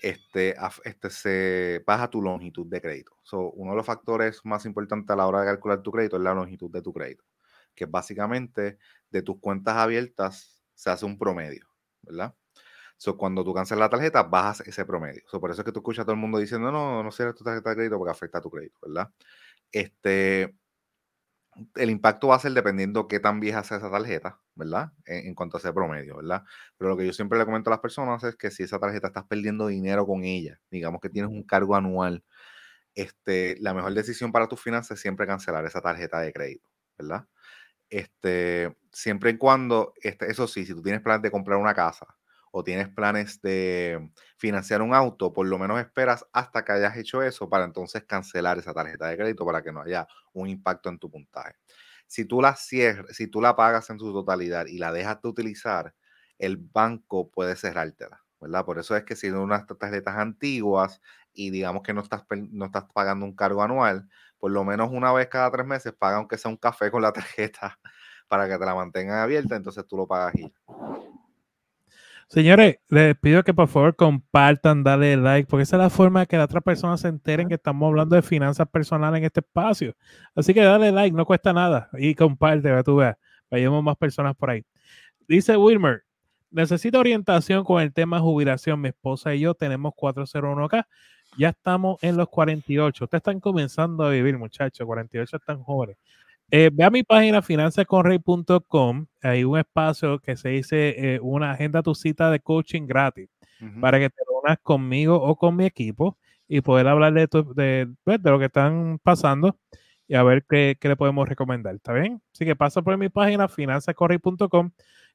este, 0.03 0.55
este 0.85 1.09
se 1.09 1.83
baja 1.87 2.11
tu 2.11 2.21
longitud 2.21 2.67
de 2.67 2.83
crédito. 2.83 3.17
uno 3.33 3.71
de 3.71 3.77
los 3.77 3.87
factores 3.87 4.43
más 4.45 4.67
importantes 4.67 5.11
a 5.11 5.17
la 5.17 5.27
hora 5.27 5.41
de 5.41 5.47
calcular 5.47 5.81
tu 5.81 5.91
crédito 5.91 6.17
es 6.17 6.23
la 6.23 6.35
longitud 6.35 6.71
de 6.71 6.83
tu 6.83 6.93
crédito, 6.93 7.25
que 7.75 7.87
básicamente 7.87 8.79
de 9.11 9.23
tus 9.23 9.41
cuentas 9.41 9.77
abiertas 9.77 10.63
se 10.75 10.91
hace 10.91 11.05
un 11.07 11.19
promedio, 11.19 11.67
¿verdad? 12.03 12.35
So, 12.97 13.17
cuando 13.17 13.43
tú 13.45 13.55
cancelas 13.55 13.81
la 13.81 13.89
tarjeta, 13.91 14.23
bajas 14.23 14.61
ese 14.67 14.85
promedio. 14.85 15.23
por 15.41 15.51
eso 15.51 15.63
es 15.63 15.65
que 15.65 15.73
tú 15.73 15.81
escuchas 15.81 16.03
a 16.03 16.05
todo 16.05 16.15
el 16.15 16.21
mundo 16.21 16.39
diciendo, 16.39 16.71
no, 16.71 17.03
no, 17.03 17.11
cierres 17.13 17.35
tu 17.35 17.45
tarjeta 17.45 17.71
de 17.71 17.77
crédito 17.77 17.97
porque 17.99 18.13
afecta 18.13 18.41
tu 18.43 18.51
crédito, 18.51 18.79
¿verdad? 18.83 19.11
Este, 19.73 20.55
el 21.77 21.91
impacto 21.91 22.29
va 22.29 22.37
a 22.37 22.39
ser 22.39 22.53
dependiendo 22.53 23.09
qué 23.09 23.21
tan 23.21 23.41
vieja 23.41 23.63
sea 23.65 23.79
esa 23.79 23.91
tarjeta, 23.91 24.41
¿verdad? 24.55 24.93
En, 25.07 25.35
cuanto 25.35 25.57
a 25.57 25.61
ese 25.61 25.73
promedio, 25.73 26.17
¿verdad? 26.17 26.45
Pero 26.77 26.91
lo 26.91 26.97
que 26.97 27.07
yo 27.07 27.13
siempre 27.13 27.39
le 27.39 27.45
comento 27.45 27.71
a 27.71 27.73
las 27.73 27.81
personas 27.81 28.23
es 28.25 28.37
que 28.37 28.51
si 28.51 28.63
esa 28.63 28.79
tarjeta 28.79 29.09
estás 29.09 29.25
perdiendo 29.25 29.67
dinero 29.67 30.07
con 30.07 30.25
ella, 30.25 30.61
digamos 30.71 31.01
que 31.01 31.09
tienes 31.09 31.31
un 31.31 31.43
cargo 31.43 31.75
anual, 31.77 32.25
este, 32.95 33.57
la 33.61 33.75
mejor 33.75 33.95
decisión 33.95 34.33
para 34.33 34.49
tus 34.49 34.61
finanzas 34.61 34.99
es 34.99 35.01
siempre 35.03 35.27
cancelar 35.27 35.65
esa 35.65 35.81
tarjeta 35.81 36.21
de 36.21 36.33
crédito, 36.33 36.69
¿verdad? 36.99 37.27
Este, 37.91 38.77
siempre 38.93 39.31
y 39.31 39.39
cuando, 39.39 39.95
este, 40.03 40.31
eso 40.31 40.47
sí, 40.49 40.65
si 40.67 40.75
tú 40.75 40.83
tienes 40.83 41.03
planes 41.03 41.23
de 41.23 41.31
comprar 41.31 41.59
una 41.59 41.75
casa 41.75 42.07
o 42.53 42.65
tienes 42.65 42.89
planes 42.89 43.41
de 43.43 44.11
financiar 44.37 44.83
un 44.83 44.95
auto, 44.95 45.33
por 45.33 45.47
lo 45.47 45.59
menos 45.59 45.81
esperas 45.81 46.27
hasta 46.33 46.65
que 46.65 46.73
hayas 46.73 46.97
hecho 46.97 47.23
eso 47.23 47.49
para 47.49 47.65
entonces 47.65 48.05
cancelar 48.05 48.59
esa 48.59 48.75
tarjeta 48.75 49.09
de 49.09 49.17
crédito 49.17 49.47
para 49.47 49.63
que 49.63 49.73
no 49.73 49.83
haya 49.83 50.07
un 50.33 50.49
impacto 50.49 50.89
en 50.89 50.99
tu 50.99 51.11
puntaje. 51.11 51.55
Si 52.07 52.25
tú 52.25 52.41
la 52.43 52.57
cierras, 52.57 53.17
si 53.17 53.27
tú 53.29 53.41
la 53.41 53.55
pagas 53.57 53.89
en 53.91 53.99
su 53.99 54.13
totalidad 54.13 54.67
y 54.67 54.79
la 54.79 54.93
dejas 54.93 55.23
de 55.23 55.29
utilizar, 55.29 55.95
el 56.39 56.57
banco 56.57 57.31
puede 57.31 57.55
cerrártela, 57.57 58.25
¿verdad? 58.41 58.65
Por 58.65 58.79
eso 58.79 58.97
es 58.97 59.05
que 59.05 59.15
si 59.17 59.31
son 59.31 59.41
unas 59.41 59.67
tarjetas 59.67 60.17
antiguas 60.17 61.01
y 61.41 61.51
digamos 61.51 61.83
que 61.83 61.95
no 61.95 62.03
estás, 62.03 62.25
no 62.51 62.67
estás 62.67 62.85
pagando 62.93 63.25
un 63.25 63.35
cargo 63.35 63.63
anual, 63.63 64.07
por 64.39 64.51
lo 64.51 64.63
menos 64.63 64.91
una 64.93 65.11
vez 65.13 65.29
cada 65.29 65.51
tres 65.51 65.67
meses 65.67 65.95
paga 65.95 66.19
aunque 66.19 66.37
sea 66.37 66.51
un 66.51 66.59
café 66.59 66.91
con 66.91 67.01
la 67.01 67.13
tarjeta 67.15 67.79
para 68.29 68.47
que 68.47 68.59
te 68.59 68.65
la 68.65 68.75
mantengan 68.75 69.19
abierta, 69.21 69.57
entonces 69.57 69.87
tú 69.87 69.97
lo 69.97 70.07
pagas 70.07 70.35
y 70.35 70.53
Señores, 72.29 72.77
les 72.89 73.17
pido 73.19 73.43
que 73.43 73.53
por 73.53 73.67
favor 73.67 73.97
compartan, 73.97 74.85
dale 74.85 75.17
like, 75.17 75.49
porque 75.49 75.65
esa 75.65 75.75
es 75.77 75.83
la 75.83 75.91
forma 75.91 76.21
de 76.21 76.27
que 76.27 76.37
las 76.37 76.45
otras 76.45 76.63
personas 76.63 77.01
se 77.01 77.09
enteren 77.09 77.49
que 77.49 77.55
estamos 77.55 77.89
hablando 77.89 78.15
de 78.15 78.23
finanzas 78.23 78.69
personales 78.69 79.19
en 79.19 79.25
este 79.25 79.41
espacio. 79.41 79.97
Así 80.37 80.55
que 80.55 80.61
dale 80.61 80.93
like, 80.93 81.17
no 81.17 81.27
cuesta 81.27 81.53
nada. 81.53 81.91
Y 81.95 82.15
comparte, 82.15 82.69
para 82.69 82.85
tú 82.85 82.97
veas, 82.97 83.17
vayamos 83.51 83.83
más 83.83 83.97
personas 83.97 84.37
por 84.37 84.51
ahí. 84.51 84.65
Dice 85.27 85.57
Wilmer, 85.57 86.05
necesito 86.53 87.01
orientación 87.01 87.65
con 87.65 87.83
el 87.83 87.93
tema 87.93 88.21
jubilación. 88.21 88.81
Mi 88.81 88.91
esposa 88.91 89.35
y 89.35 89.41
yo 89.41 89.55
tenemos 89.55 89.93
401 89.97 90.65
acá. 90.65 90.87
Ya 91.37 91.51
estamos 91.51 92.03
en 92.03 92.17
los 92.17 92.29
48. 92.29 93.05
Ustedes 93.05 93.21
están 93.21 93.41
comenzando 93.41 94.05
a 94.05 94.11
vivir, 94.11 94.37
muchachos. 94.39 94.87
48 94.87 95.37
están 95.37 95.63
jóvenes. 95.63 95.97
Eh, 96.51 96.71
ve 96.73 96.85
a 96.85 96.91
mi 96.91 97.03
página 97.03 97.43
finanzasconrey.com. 97.43 99.07
Hay 99.23 99.45
un 99.45 99.59
espacio 99.59 100.19
que 100.19 100.37
se 100.37 100.49
dice 100.51 101.15
eh, 101.15 101.21
una 101.23 101.53
agenda 101.53 101.83
tu 101.83 101.95
cita 101.95 102.31
de 102.31 102.41
coaching 102.41 102.87
gratis 102.87 103.29
para 103.81 103.99
que 103.99 104.09
te 104.09 104.23
unas 104.43 104.59
conmigo 104.63 105.17
o 105.17 105.37
con 105.37 105.55
mi 105.57 105.67
equipo 105.67 106.17
y 106.49 106.61
poder 106.63 106.89
hablar 106.89 107.13
de, 107.13 107.29
pues, 107.29 107.55
de, 107.55 108.31
lo 108.31 108.39
que 108.39 108.47
están 108.47 108.99
pasando 109.03 109.57
y 110.09 110.15
a 110.15 110.23
ver 110.23 110.45
qué, 110.49 110.77
le 110.81 110.97
podemos 110.97 111.29
recomendar. 111.29 111.75
¿Está 111.75 111.93
bien? 111.93 112.21
Así 112.35 112.45
que 112.45 112.57
pasa 112.57 112.83
por 112.83 112.97
mi 112.99 113.09
página 113.09 113.49
finanzascorrey.com 113.49 114.71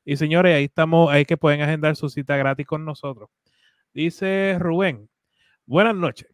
y 0.05 0.17
señores, 0.17 0.55
ahí 0.55 0.65
estamos, 0.65 1.11
ahí 1.11 1.25
que 1.25 1.37
pueden 1.37 1.61
agendar 1.61 1.95
su 1.95 2.09
cita 2.09 2.37
gratis 2.37 2.65
con 2.67 2.85
nosotros. 2.85 3.29
Dice 3.93 4.57
Rubén, 4.59 5.09
buenas 5.65 5.95
noches. 5.95 6.27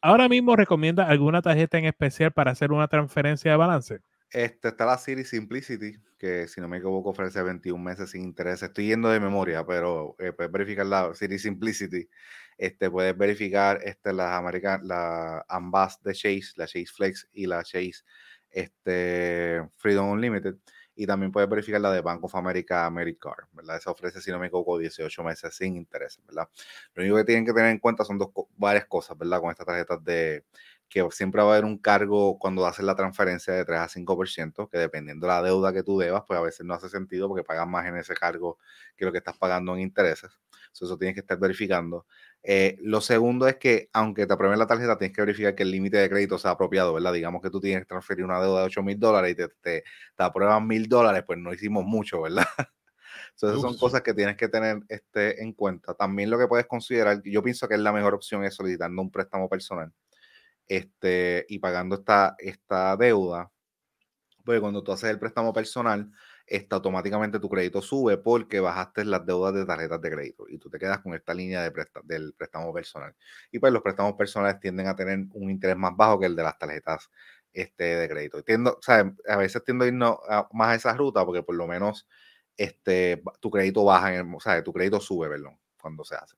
Ahora 0.00 0.28
mismo 0.28 0.56
recomienda 0.56 1.08
alguna 1.08 1.42
tarjeta 1.42 1.78
en 1.78 1.86
especial 1.86 2.32
para 2.32 2.52
hacer 2.52 2.72
una 2.72 2.88
transferencia 2.88 3.50
de 3.50 3.56
balance. 3.56 4.00
Este, 4.30 4.68
está 4.68 4.84
la 4.86 4.98
Siri 4.98 5.24
Simplicity, 5.24 5.96
que 6.18 6.48
si 6.48 6.60
no 6.60 6.68
me 6.68 6.78
equivoco 6.78 7.10
ofrece 7.10 7.42
21 7.42 7.82
meses 7.82 8.10
sin 8.10 8.22
interés. 8.22 8.62
Estoy 8.62 8.88
yendo 8.88 9.08
de 9.08 9.20
memoria, 9.20 9.64
pero 9.64 10.16
eh, 10.18 10.32
puedes 10.32 10.52
verificar 10.52 10.86
la 10.86 11.14
Siri 11.14 11.38
Simplicity. 11.38 12.08
Este, 12.58 12.90
puedes 12.90 13.16
verificar 13.16 13.80
este, 13.82 14.12
las 14.12 14.32
American, 14.32 14.86
la 14.86 15.44
ambas 15.48 16.02
de 16.02 16.12
Chase, 16.12 16.52
la 16.56 16.66
Chase 16.66 16.86
Flex 16.86 17.28
y 17.32 17.46
la 17.46 17.62
Chase 17.62 18.02
este, 18.50 19.62
Freedom 19.76 20.10
Unlimited. 20.10 20.56
Y 20.98 21.06
también 21.06 21.30
puedes 21.30 21.48
verificar 21.48 21.80
la 21.80 21.92
de 21.92 22.00
Bank 22.00 22.24
of 22.24 22.34
America 22.34 22.86
Americard, 22.86 23.46
¿verdad? 23.52 23.76
Esa 23.76 23.90
ofrece, 23.90 24.20
si 24.22 24.30
no 24.30 24.38
me 24.38 24.46
equivoco, 24.46 24.78
18 24.78 25.22
meses 25.22 25.54
sin 25.54 25.76
interés, 25.76 26.18
¿verdad? 26.26 26.48
Lo 26.94 27.02
único 27.02 27.16
que 27.18 27.24
tienen 27.24 27.44
que 27.44 27.52
tener 27.52 27.70
en 27.70 27.78
cuenta 27.78 28.02
son 28.02 28.16
dos, 28.16 28.30
varias 28.56 28.86
cosas, 28.86 29.16
¿verdad? 29.18 29.40
Con 29.40 29.50
estas 29.50 29.66
tarjetas 29.66 30.02
de, 30.04 30.44
que 30.88 31.06
siempre 31.10 31.42
va 31.42 31.48
a 31.48 31.52
haber 31.52 31.64
un 31.64 31.78
cargo 31.78 32.38
cuando 32.38 32.66
haces 32.66 32.84
la 32.84 32.94
transferencia 32.94 33.52
de 33.52 33.64
3 33.64 33.80
a 33.80 33.88
5%, 33.88 34.68
que 34.70 34.78
dependiendo 34.78 35.26
de 35.26 35.32
la 35.32 35.42
deuda 35.42 35.72
que 35.72 35.82
tú 35.82 35.98
debas, 35.98 36.22
pues 36.26 36.38
a 36.38 36.42
veces 36.42 36.64
no 36.64 36.74
hace 36.74 36.88
sentido 36.88 37.28
porque 37.28 37.44
pagas 37.44 37.66
más 37.66 37.86
en 37.86 37.96
ese 37.96 38.14
cargo 38.14 38.58
que 38.96 39.04
lo 39.04 39.12
que 39.12 39.18
estás 39.18 39.36
pagando 39.36 39.74
en 39.74 39.80
intereses. 39.80 40.30
Eso, 40.72 40.98
tienes 40.98 41.14
que 41.14 41.20
estar 41.20 41.38
verificando. 41.38 42.06
Eh, 42.42 42.76
lo 42.82 43.00
segundo 43.00 43.48
es 43.48 43.56
que, 43.56 43.88
aunque 43.92 44.26
te 44.26 44.34
aprueben 44.34 44.58
la 44.58 44.66
tarjeta, 44.66 44.98
tienes 44.98 45.14
que 45.16 45.22
verificar 45.22 45.54
que 45.54 45.62
el 45.62 45.70
límite 45.70 45.96
de 45.96 46.08
crédito 46.08 46.38
sea 46.38 46.52
apropiado, 46.52 46.92
¿verdad? 46.94 47.12
Digamos 47.12 47.42
que 47.42 47.50
tú 47.50 47.60
tienes 47.60 47.82
que 47.82 47.86
transferir 47.86 48.24
una 48.24 48.40
deuda 48.40 48.60
de 48.60 48.66
8 48.66 48.82
mil 48.82 48.98
dólares 48.98 49.32
y 49.32 49.34
te, 49.34 49.48
te, 49.48 49.84
aprueban 50.18 50.66
mil 50.66 50.86
dólares, 50.88 51.24
pues 51.26 51.38
no 51.38 51.52
hicimos 51.52 51.84
mucho, 51.84 52.22
¿verdad? 52.22 52.46
Entonces, 53.32 53.60
son 53.60 53.76
cosas 53.76 54.02
que 54.02 54.14
tienes 54.14 54.36
que 54.36 54.48
tener 54.48 54.80
este, 54.88 55.42
en 55.42 55.52
cuenta. 55.52 55.94
También 55.94 56.30
lo 56.30 56.38
que 56.38 56.48
puedes 56.48 56.66
considerar, 56.66 57.22
yo 57.24 57.42
pienso 57.42 57.68
que 57.68 57.74
es 57.74 57.80
la 57.80 57.92
mejor 57.92 58.14
opción 58.14 58.44
es 58.44 58.54
solicitando 58.54 59.00
un 59.02 59.10
préstamo 59.10 59.48
personal 59.48 59.92
este, 60.68 61.46
y 61.48 61.58
pagando 61.58 61.96
esta, 61.96 62.34
esta 62.38 62.96
deuda, 62.96 63.50
pues 64.44 64.60
cuando 64.60 64.82
tú 64.82 64.92
haces 64.92 65.10
el 65.10 65.18
préstamo 65.18 65.52
personal, 65.52 66.10
está 66.46 66.76
automáticamente 66.76 67.40
tu 67.40 67.48
crédito 67.48 67.82
sube 67.82 68.18
porque 68.18 68.60
bajaste 68.60 69.04
las 69.04 69.26
deudas 69.26 69.52
de 69.54 69.66
tarjetas 69.66 70.00
de 70.00 70.10
crédito 70.10 70.46
y 70.48 70.58
tú 70.58 70.70
te 70.70 70.78
quedas 70.78 71.00
con 71.00 71.14
esta 71.14 71.34
línea 71.34 71.62
de 71.62 71.72
del 72.04 72.34
préstamo 72.34 72.72
personal. 72.72 73.14
Y 73.50 73.58
pues 73.58 73.72
los 73.72 73.82
préstamos 73.82 74.14
personales 74.14 74.60
tienden 74.60 74.86
a 74.86 74.94
tener 74.94 75.18
un 75.32 75.50
interés 75.50 75.76
más 75.76 75.96
bajo 75.96 76.20
que 76.20 76.26
el 76.26 76.36
de 76.36 76.42
las 76.44 76.58
tarjetas 76.58 77.10
este, 77.52 77.84
de 77.84 78.08
crédito. 78.08 78.42
Tiendo, 78.44 78.78
a 79.28 79.36
veces 79.36 79.64
tiendo 79.64 79.84
a 79.84 79.88
irnos 79.88 80.18
más 80.52 80.68
a 80.68 80.74
esa 80.76 80.92
ruta 80.94 81.24
porque 81.24 81.42
por 81.42 81.56
lo 81.56 81.66
menos 81.66 82.06
este, 82.56 83.22
tu 83.40 83.50
crédito 83.50 83.84
baja, 83.84 84.14
en 84.14 84.34
o 84.34 84.40
sea, 84.40 84.62
tu 84.62 84.72
crédito 84.72 85.00
sube, 85.00 85.28
perdón, 85.28 85.58
cuando 85.80 86.04
se 86.04 86.16
hace. 86.16 86.36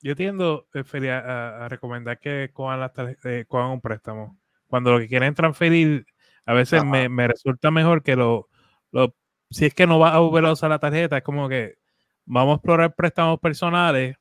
Yo 0.00 0.14
tiendo, 0.14 0.68
eh, 0.74 1.10
a, 1.10 1.68
recomendar 1.68 2.20
que 2.20 2.50
cojan, 2.52 2.80
las 2.80 2.92
eh, 3.24 3.46
un 3.50 3.80
préstamo 3.80 4.38
cuando 4.68 4.92
lo 4.92 4.98
que 5.00 5.08
quieren 5.08 5.34
transferir, 5.34 6.06
a 6.44 6.52
veces 6.52 6.84
me, 6.84 7.08
resulta 7.26 7.70
mejor 7.70 8.02
que 8.02 8.16
lo, 8.16 8.48
lo, 8.92 9.14
si 9.50 9.66
es 9.66 9.74
que 9.74 9.86
no 9.86 9.98
vas 9.98 10.14
a 10.14 10.18
volver 10.18 10.44
a 10.44 10.52
usar 10.52 10.70
la 10.70 10.78
tarjeta, 10.78 11.16
es 11.16 11.22
como 11.22 11.48
que 11.48 11.78
vamos 12.26 12.52
a 12.52 12.56
explorar 12.56 12.94
préstamos 12.94 13.40
personales 13.40 14.16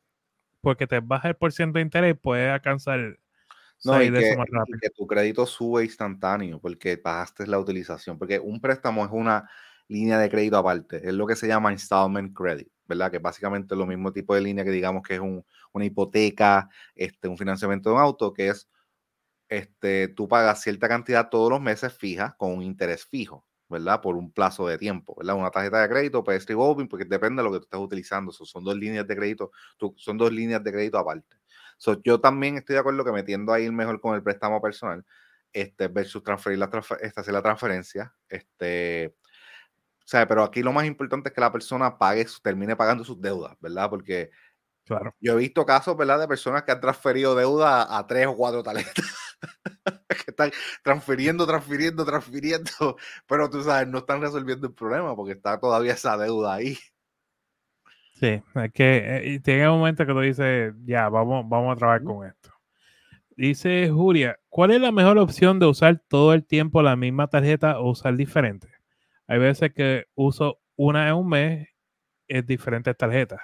porque 0.62 0.88
te 0.88 1.00
baja 1.00 1.30
el 1.30 1.36
porcentaje 1.36 1.80
de 1.80 1.86
interés, 1.86 2.18
puedes 2.22 2.50
alcanzar 2.50 3.18
no, 3.84 4.02
y 4.02 4.12
que, 4.12 4.36
que, 4.82 4.90
tu 4.90 5.06
crédito 5.06 5.46
sube 5.46 5.84
instantáneo 5.84 6.60
porque 6.60 6.96
bajaste 6.96 7.46
la 7.46 7.60
utilización. 7.60 8.18
Porque 8.18 8.40
un 8.40 8.60
préstamo 8.60 9.06
es 9.06 9.12
una 9.12 9.48
línea 9.88 10.20
de 10.20 10.30
crédito 10.30 10.58
aparte. 10.58 11.08
Es 11.08 11.14
lo 11.14 11.26
que 11.28 11.36
se 11.36 11.48
llama 11.48 11.72
installment 11.72 12.36
credit, 12.36 12.70
¿verdad? 12.86 13.12
Que 13.12 13.20
básicamente 13.20 13.74
es 13.74 13.78
lo 13.78 13.86
mismo 13.86 14.12
tipo 14.12 14.36
de 14.36 14.42
línea 14.42 14.64
que 14.64 14.72
digamos 14.72 15.04
que 15.04 15.16
es 15.16 15.22
una 15.22 15.86
hipoteca, 15.86 16.70
este, 16.96 17.28
un 17.28 17.38
financiamiento 17.38 17.90
de 17.90 17.96
un 17.96 18.02
auto, 18.02 18.34
que 18.34 18.50
es, 18.50 18.70
este, 19.50 20.10
tú 20.10 20.28
pagas 20.28 20.62
cierta 20.62 20.88
cantidad 20.88 21.30
todos 21.30 21.50
los 21.50 21.62
meses 21.62 21.94
fija 21.94 22.36
con 22.38 22.52
un 22.54 22.64
interés 22.64 23.06
fijo, 23.06 23.46
¿verdad? 23.70 24.02
Por 24.02 24.16
un 24.16 24.32
plazo 24.32 24.68
de 24.68 24.78
tiempo, 24.78 25.16
¿verdad? 25.18 25.36
Una 25.36 25.52
tarjeta 25.52 25.82
de 25.82 25.90
crédito, 25.90 26.24
pues 26.24 26.46
revolving, 26.46 26.88
porque 26.88 27.06
depende 27.06 27.42
de 27.42 27.48
lo 27.48 27.54
que 27.54 27.60
tú 27.60 27.64
estés 27.66 27.80
utilizando. 27.80 28.32
son 28.32 28.64
dos 28.64 28.76
líneas 28.76 29.08
de 29.08 29.16
crédito, 29.16 29.52
son 29.96 30.18
dos 30.18 30.32
líneas 30.32 30.64
de 30.64 30.72
crédito 30.72 30.98
aparte. 30.98 31.38
yo 32.04 32.20
también 32.20 32.58
estoy 32.58 32.74
de 32.74 32.80
acuerdo 32.80 33.06
que 33.06 33.12
metiendo 33.12 33.54
ahí 33.54 33.70
mejor 33.72 34.02
con 34.02 34.16
el 34.16 34.24
préstamo 34.24 34.62
personal, 34.62 35.06
este, 35.54 35.88
versus 35.88 36.24
transferir 36.24 36.60
la, 36.60 36.70
esta, 37.02 37.22
hacer 37.22 37.34
la 37.34 37.42
transferencia, 37.42 38.14
este, 38.30 39.16
o 40.08 40.10
sea, 40.10 40.26
pero 40.26 40.42
aquí 40.42 40.64
lo 40.64 40.72
más 40.72 40.86
importante 40.86 41.28
es 41.28 41.36
que 41.36 41.42
la 41.42 41.52
persona 41.52 41.98
pague, 41.98 42.26
termine 42.42 42.78
pagando 42.78 43.04
sus 43.04 43.20
deudas, 43.20 43.58
¿verdad? 43.60 43.90
Porque 43.90 44.32
claro. 44.86 45.14
yo 45.20 45.34
he 45.34 45.36
visto 45.36 45.66
casos, 45.66 45.98
¿verdad? 45.98 46.18
De 46.18 46.30
personas 46.30 46.64
que 46.64 46.72
han 46.72 46.80
transferido 46.80 47.36
deuda 47.36 47.98
a, 47.98 48.08
tres 48.08 48.26
o 48.26 48.38
cuatro 48.38 48.64
talentos. 48.64 49.04
que 50.08 50.32
están 50.32 50.52
transfiriendo, 50.82 51.46
transfiriendo, 51.46 52.06
transfiriendo, 52.06 52.96
pero 53.28 53.50
tú 53.50 53.62
sabes, 53.64 53.90
no 53.90 53.98
están 53.98 54.22
resolviendo 54.22 54.68
el 54.68 54.74
problema 54.74 55.14
porque 55.14 55.34
está 55.34 55.60
todavía 55.60 55.92
esa 55.92 56.16
deuda 56.16 56.54
ahí. 56.54 56.78
Sí, 58.14 58.42
es 58.56 58.72
que 58.74 59.34
eh, 59.36 59.40
tiene 59.42 59.70
un 59.70 59.80
momento 59.80 60.06
que 60.06 60.14
tú 60.14 60.22
dices, 60.22 60.74
ya, 60.86 61.10
vamos, 61.10 61.44
vamos 61.50 61.74
a 61.74 61.76
trabajar 61.76 62.06
con 62.06 62.26
esto. 62.26 62.54
Dice 63.36 63.90
Julia, 63.90 64.40
¿cuál 64.48 64.72
es 64.72 64.80
la 64.80 64.94
mejor 64.94 65.18
opción 65.18 65.60
de 65.60 65.66
usar 65.66 66.02
todo 66.08 66.34
el 66.34 66.46
tiempo 66.46 66.82
la 66.82 66.96
misma 66.96 67.28
tarjeta 67.28 67.82
o 67.82 67.90
usar 67.90 68.16
diferente? 68.16 68.77
Hay 69.28 69.40
veces 69.40 69.74
que 69.74 70.06
uso 70.16 70.60
una 70.76 71.10
en 71.10 71.16
un 71.16 71.30
mes 71.30 71.68
en 72.28 72.46
diferentes 72.46 72.96
tarjetas. 72.96 73.42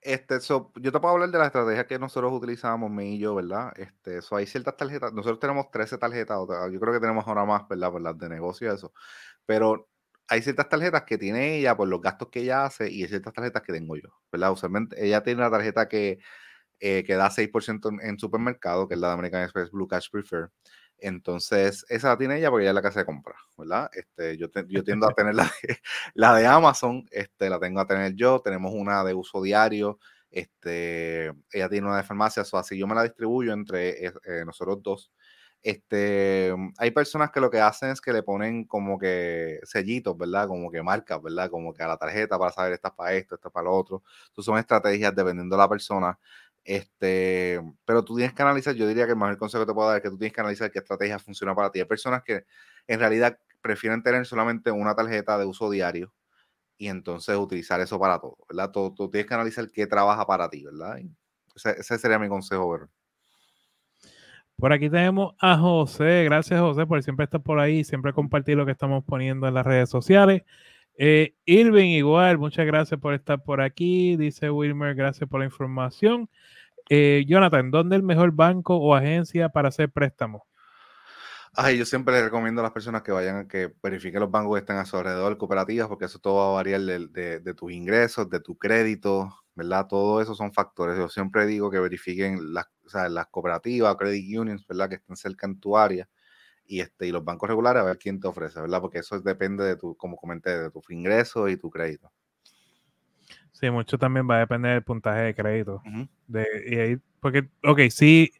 Este, 0.00 0.38
yo 0.40 0.70
te 0.74 0.90
puedo 1.00 1.08
hablar 1.08 1.30
de 1.30 1.38
la 1.38 1.46
estrategia 1.46 1.86
que 1.86 1.98
nosotros 1.98 2.32
utilizamos, 2.32 2.88
mi 2.88 3.16
y 3.16 3.18
yo, 3.18 3.34
¿verdad? 3.34 3.72
Este, 3.76 4.20
hay 4.30 4.46
ciertas 4.46 4.76
tarjetas, 4.76 5.12
nosotros 5.12 5.40
tenemos 5.40 5.70
13 5.72 5.98
tarjetas, 5.98 6.38
yo 6.72 6.80
creo 6.80 6.94
que 6.94 7.00
tenemos 7.00 7.26
ahora 7.26 7.44
más, 7.44 7.66
¿verdad? 7.68 7.90
Por 7.90 8.02
las 8.02 8.16
de 8.16 8.28
negocio 8.28 8.70
y 8.70 8.74
eso, 8.74 8.92
pero 9.44 9.88
hay 10.28 10.42
ciertas 10.42 10.68
tarjetas 10.68 11.02
que 11.02 11.18
tiene 11.18 11.58
ella 11.58 11.76
por 11.76 11.88
los 11.88 12.00
gastos 12.00 12.28
que 12.30 12.40
ella 12.40 12.64
hace 12.66 12.90
y 12.90 13.02
hay 13.02 13.08
ciertas 13.08 13.32
tarjetas 13.32 13.62
que 13.62 13.72
tengo 13.72 13.96
yo, 13.96 14.10
¿verdad? 14.30 14.52
Usualmente 14.52 15.04
ella 15.04 15.22
tiene 15.24 15.40
una 15.40 15.50
tarjeta 15.50 15.88
que, 15.88 16.20
eh, 16.78 17.02
que 17.04 17.14
da 17.14 17.30
6% 17.30 17.88
en, 17.88 18.00
en, 18.00 18.18
supermercado, 18.20 18.86
que 18.86 18.94
es 18.94 19.00
la 19.00 19.08
de 19.08 19.14
American 19.14 19.42
Express 19.42 19.70
Blue 19.72 19.88
Cash 19.88 20.10
Prefer, 20.12 20.50
entonces, 21.00 21.84
esa 21.88 22.08
la 22.08 22.18
tiene 22.18 22.38
ella 22.38 22.50
porque 22.50 22.64
ella 22.64 22.70
es 22.70 22.74
la 22.74 22.82
casa 22.82 23.00
de 23.00 23.06
compra, 23.06 23.36
¿verdad? 23.56 23.90
Este, 23.92 24.36
yo, 24.36 24.48
yo 24.68 24.84
tiendo 24.84 25.08
a 25.08 25.10
tener 25.14 25.34
la 25.34 25.44
de, 25.44 25.78
la 26.14 26.34
de 26.34 26.46
Amazon, 26.46 27.06
este, 27.10 27.48
la 27.50 27.58
tengo 27.60 27.80
a 27.80 27.86
tener 27.86 28.14
yo, 28.14 28.40
tenemos 28.40 28.72
una 28.74 29.04
de 29.04 29.14
uso 29.14 29.42
diario, 29.42 29.98
este, 30.30 31.26
ella 31.52 31.68
tiene 31.68 31.86
una 31.86 31.96
de 31.98 32.02
farmacia, 32.04 32.42
así 32.52 32.78
yo 32.78 32.86
me 32.86 32.94
la 32.94 33.02
distribuyo 33.04 33.52
entre 33.52 34.06
eh, 34.06 34.12
nosotros 34.44 34.82
dos. 34.82 35.12
Este, 35.62 36.54
hay 36.78 36.90
personas 36.92 37.30
que 37.32 37.40
lo 37.40 37.50
que 37.50 37.60
hacen 37.60 37.90
es 37.90 38.00
que 38.00 38.12
le 38.12 38.22
ponen 38.22 38.64
como 38.64 38.96
que 38.98 39.58
sellitos, 39.64 40.16
¿verdad? 40.16 40.46
Como 40.46 40.70
que 40.70 40.82
marcas, 40.82 41.20
¿verdad? 41.20 41.50
Como 41.50 41.74
que 41.74 41.82
a 41.82 41.88
la 41.88 41.96
tarjeta 41.96 42.38
para 42.38 42.52
saber 42.52 42.74
esta 42.74 42.88
es 42.88 42.94
para 42.94 43.14
esto, 43.14 43.34
esta 43.34 43.48
es 43.48 43.52
para 43.52 43.64
lo 43.64 43.74
otro. 43.76 44.02
Entonces 44.28 44.44
son 44.46 44.58
estrategias 44.58 45.14
dependiendo 45.14 45.56
de 45.56 45.62
la 45.62 45.68
persona. 45.68 46.18
Este, 46.68 47.58
pero 47.86 48.04
tú 48.04 48.16
tienes 48.16 48.34
que 48.34 48.42
analizar, 48.42 48.74
yo 48.74 48.86
diría 48.86 49.06
que 49.06 49.12
el 49.12 49.16
mejor 49.16 49.38
consejo 49.38 49.64
que 49.64 49.70
te 49.70 49.74
puedo 49.74 49.88
dar 49.88 49.96
es 49.96 50.02
que 50.02 50.10
tú 50.10 50.18
tienes 50.18 50.34
que 50.34 50.40
analizar 50.42 50.70
qué 50.70 50.80
estrategia 50.80 51.18
funciona 51.18 51.54
para 51.54 51.70
ti. 51.70 51.78
Hay 51.78 51.86
personas 51.86 52.22
que 52.22 52.44
en 52.86 53.00
realidad 53.00 53.38
prefieren 53.62 54.02
tener 54.02 54.26
solamente 54.26 54.70
una 54.70 54.94
tarjeta 54.94 55.38
de 55.38 55.46
uso 55.46 55.70
diario 55.70 56.12
y 56.76 56.88
entonces 56.88 57.34
utilizar 57.38 57.80
eso 57.80 57.98
para 57.98 58.18
todo, 58.18 58.36
¿verdad? 58.50 58.70
Tú, 58.70 59.08
tienes 59.10 59.26
que 59.26 59.32
analizar 59.32 59.70
qué 59.70 59.86
trabaja 59.86 60.26
para 60.26 60.50
ti, 60.50 60.62
¿verdad? 60.62 60.98
Ese, 61.56 61.70
ese, 61.70 61.96
sería 61.96 62.18
mi 62.18 62.28
consejo, 62.28 62.70
¿verdad? 62.70 62.88
Por 64.56 64.70
aquí 64.70 64.90
tenemos 64.90 65.36
a 65.40 65.56
José. 65.56 66.24
Gracias, 66.24 66.60
José, 66.60 66.84
por 66.84 67.02
siempre 67.02 67.24
estar 67.24 67.42
por 67.42 67.60
ahí, 67.60 67.82
siempre 67.82 68.12
compartir 68.12 68.58
lo 68.58 68.66
que 68.66 68.72
estamos 68.72 69.02
poniendo 69.04 69.48
en 69.48 69.54
las 69.54 69.64
redes 69.64 69.88
sociales. 69.88 70.42
Eh, 71.00 71.36
Irving, 71.44 71.90
igual, 71.90 72.38
muchas 72.38 72.66
gracias 72.66 72.98
por 73.00 73.14
estar 73.14 73.40
por 73.40 73.60
aquí. 73.60 74.16
Dice 74.16 74.50
Wilmer, 74.50 74.96
gracias 74.96 75.30
por 75.30 75.38
la 75.38 75.46
información. 75.46 76.28
Eh, 76.90 77.24
Jonathan, 77.28 77.70
¿dónde 77.70 77.94
el 77.94 78.02
mejor 78.02 78.32
banco 78.32 78.76
o 78.76 78.96
agencia 78.96 79.48
para 79.48 79.68
hacer 79.68 79.90
préstamos? 79.90 80.42
Ay, 81.54 81.78
yo 81.78 81.84
siempre 81.84 82.14
le 82.14 82.24
recomiendo 82.24 82.60
a 82.60 82.64
las 82.64 82.72
personas 82.72 83.02
que 83.02 83.12
vayan 83.12 83.36
a 83.36 83.48
que 83.48 83.72
verifiquen 83.80 84.20
los 84.20 84.30
bancos 84.30 84.54
que 84.54 84.60
estén 84.60 84.76
a 84.76 84.84
su 84.84 84.96
alrededor, 84.96 85.38
cooperativas, 85.38 85.86
porque 85.86 86.06
eso 86.06 86.18
todo 86.18 86.36
va 86.36 86.48
a 86.50 86.54
variar 86.54 86.80
de, 86.80 87.54
tus 87.54 87.72
ingresos, 87.72 88.28
de 88.28 88.40
tu 88.40 88.58
crédito, 88.58 89.32
¿verdad? 89.54 89.86
Todo 89.86 90.20
eso 90.20 90.34
son 90.34 90.52
factores. 90.52 90.98
Yo 90.98 91.08
siempre 91.08 91.46
digo 91.46 91.70
que 91.70 91.78
verifiquen 91.78 92.52
las, 92.52 92.66
las 93.08 93.26
cooperativas, 93.28 93.94
credit 93.96 94.36
unions, 94.36 94.66
¿verdad? 94.66 94.88
Que 94.88 94.96
estén 94.96 95.16
cerca 95.16 95.46
en 95.46 95.60
tu 95.60 95.76
área 95.76 96.08
y, 96.68 96.80
este, 96.80 97.06
y 97.06 97.10
los 97.10 97.24
bancos 97.24 97.48
regulares 97.48 97.82
a 97.82 97.86
ver 97.86 97.98
quién 97.98 98.20
te 98.20 98.28
ofrece, 98.28 98.60
¿verdad? 98.60 98.80
Porque 98.80 98.98
eso 98.98 99.18
depende 99.20 99.64
de 99.64 99.76
tu, 99.76 99.96
como 99.96 100.16
comenté, 100.16 100.56
de 100.56 100.70
tu 100.70 100.82
ingreso 100.90 101.48
y 101.48 101.56
tu 101.56 101.70
crédito. 101.70 102.12
Sí, 103.52 103.70
mucho 103.70 103.98
también 103.98 104.28
va 104.30 104.36
a 104.36 104.40
depender 104.40 104.74
del 104.74 104.84
puntaje 104.84 105.20
de 105.22 105.34
crédito. 105.34 105.82
de, 106.26 106.46
y 106.68 106.74
ahí, 106.76 106.96
porque, 107.20 107.48
ok, 107.64 107.80
sí, 107.90 108.30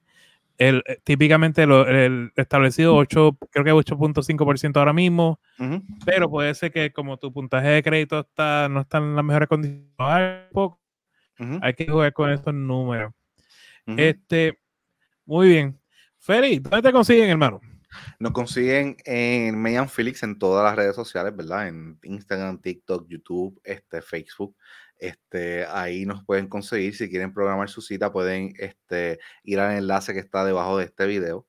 el, 0.59 0.83
eh, 0.87 0.99
típicamente 1.03 1.63
el 1.63 2.33
establecido 2.37 2.95
8, 2.95 3.39
creo 3.51 3.65
que 3.65 3.73
8.5% 3.73 4.77
ahora 4.77 4.93
mismo, 4.93 5.41
pero 6.05 6.29
puede 6.29 6.55
ser 6.55 6.71
que 6.71 6.93
como 6.93 7.17
tu 7.17 7.33
puntaje 7.33 7.69
de 7.69 7.83
crédito 7.83 8.21
está, 8.21 8.69
no 8.69 8.81
está 8.81 8.99
en 8.99 9.17
las 9.17 9.25
mejores 9.25 9.49
condiciones, 9.49 9.89
hay 11.63 11.75
que 11.75 11.87
jugar 11.87 12.13
con 12.13 12.31
estos 12.31 12.53
números. 12.53 13.13
Este, 13.87 14.59
muy 15.25 15.49
bien. 15.49 15.81
Feli, 16.19 16.59
¿dónde 16.59 16.83
te 16.83 16.93
consiguen, 16.93 17.31
hermano? 17.31 17.61
Nos 18.19 18.33
consiguen 18.33 18.97
en 19.05 19.61
Mayan 19.61 19.89
Felix 19.89 20.23
en 20.23 20.39
todas 20.39 20.65
las 20.65 20.77
redes 20.77 20.95
sociales, 20.95 21.35
¿verdad? 21.35 21.69
En 21.69 21.99
Instagram, 22.03 22.61
TikTok, 22.61 23.09
YouTube, 23.09 23.61
este, 23.65 24.03
Facebook. 24.03 24.57
Este, 24.99 25.65
ahí 25.67 26.05
nos 26.07 26.25
pueden 26.25 26.49
conseguir. 26.49 26.95
Si 26.97 27.09
quieren 27.09 27.33
programar 27.33 27.69
su 27.69 27.81
cita, 27.81 28.13
pueden 28.13 28.53
este, 28.59 29.19
ir 29.45 29.61
al 29.61 29.77
enlace 29.77 30.13
que 30.13 30.21
está 30.21 30.45
debajo 30.45 30.79
de 30.79 30.87
este 30.87 31.07
video. 31.07 31.47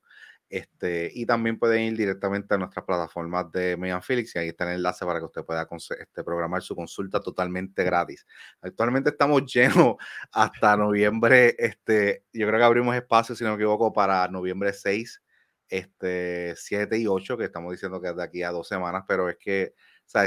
Este, 0.50 1.12
y 1.14 1.26
también 1.26 1.60
pueden 1.60 1.82
ir 1.82 1.96
directamente 1.96 2.52
a 2.54 2.58
nuestras 2.58 2.84
plataformas 2.84 3.52
de 3.52 3.76
Megan 3.76 4.02
Felix 4.02 4.34
y 4.34 4.40
ahí 4.40 4.48
está 4.48 4.64
el 4.64 4.78
enlace 4.78 5.06
para 5.06 5.20
que 5.20 5.26
usted 5.26 5.44
pueda 5.44 5.68
este, 5.96 6.24
programar 6.24 6.60
su 6.60 6.74
consulta 6.74 7.20
totalmente 7.20 7.84
gratis. 7.84 8.26
Actualmente 8.60 9.10
estamos 9.10 9.42
llenos 9.54 9.94
hasta 10.32 10.76
noviembre, 10.76 11.54
este, 11.56 12.24
yo 12.32 12.48
creo 12.48 12.58
que 12.58 12.64
abrimos 12.64 12.96
espacio, 12.96 13.36
si 13.36 13.44
no 13.44 13.50
me 13.50 13.56
equivoco, 13.56 13.92
para 13.92 14.26
noviembre 14.26 14.72
6, 14.72 15.22
este, 15.70 16.54
7 16.56 16.98
y 16.98 17.06
8, 17.06 17.38
que 17.38 17.44
estamos 17.44 17.72
diciendo 17.72 18.00
que 18.00 18.08
es 18.08 18.16
de 18.16 18.22
aquí 18.22 18.42
a 18.42 18.50
dos 18.50 18.68
semanas, 18.68 19.04
pero 19.06 19.28
es 19.28 19.36
que 19.36 19.74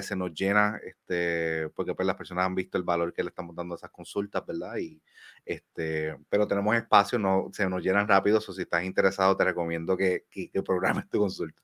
se 0.01 0.15
nos 0.15 0.33
llena, 0.33 0.79
este, 0.83 1.69
porque 1.75 1.93
pues 1.93 2.07
las 2.07 2.15
personas 2.15 2.45
han 2.45 2.55
visto 2.55 2.77
el 2.77 2.83
valor 2.83 3.13
que 3.13 3.21
le 3.21 3.29
estamos 3.29 3.55
dando 3.55 3.75
a 3.75 3.77
esas 3.77 3.91
consultas, 3.91 4.45
¿verdad? 4.45 4.77
Y 4.77 5.01
este, 5.45 6.15
pero 6.29 6.47
tenemos 6.47 6.75
espacio, 6.75 7.19
no, 7.19 7.49
se 7.51 7.67
nos 7.69 7.83
llenan 7.83 8.07
rápido, 8.07 8.37
o 8.37 8.41
si 8.41 8.61
estás 8.61 8.83
interesado 8.83 9.35
te 9.35 9.43
recomiendo 9.43 9.97
que, 9.97 10.25
que, 10.31 10.49
programes 10.63 11.09
tu 11.09 11.19
consulta. 11.19 11.61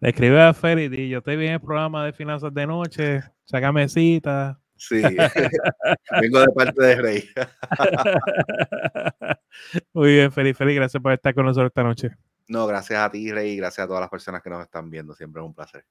Le 0.00 0.08
escribe 0.08 0.40
a 0.40 0.54
Ferry, 0.54 1.08
yo 1.10 1.22
te 1.22 1.36
vi 1.36 1.46
en 1.46 1.52
el 1.54 1.60
programa 1.60 2.06
de 2.06 2.14
finanzas 2.14 2.54
de 2.54 2.66
noche, 2.66 3.20
sácame 3.44 3.86
cita. 3.88 4.58
Sí, 4.76 5.02
vengo 6.22 6.40
de 6.40 6.48
parte 6.54 6.82
de 6.82 7.02
Rey. 7.02 7.28
Muy 9.92 10.12
bien, 10.14 10.32
Feli, 10.32 10.54
Feli, 10.54 10.74
gracias 10.74 11.02
por 11.02 11.12
estar 11.12 11.34
con 11.34 11.44
nosotros 11.44 11.68
esta 11.68 11.82
noche. 11.82 12.10
No, 12.50 12.66
gracias 12.66 12.98
a 12.98 13.08
ti, 13.08 13.30
Rey, 13.30 13.56
gracias 13.56 13.84
a 13.84 13.86
todas 13.86 14.00
las 14.00 14.10
personas 14.10 14.42
que 14.42 14.50
nos 14.50 14.60
están 14.60 14.90
viendo. 14.90 15.14
Siempre 15.14 15.40
es 15.40 15.46
un 15.46 15.54
placer. 15.54 15.84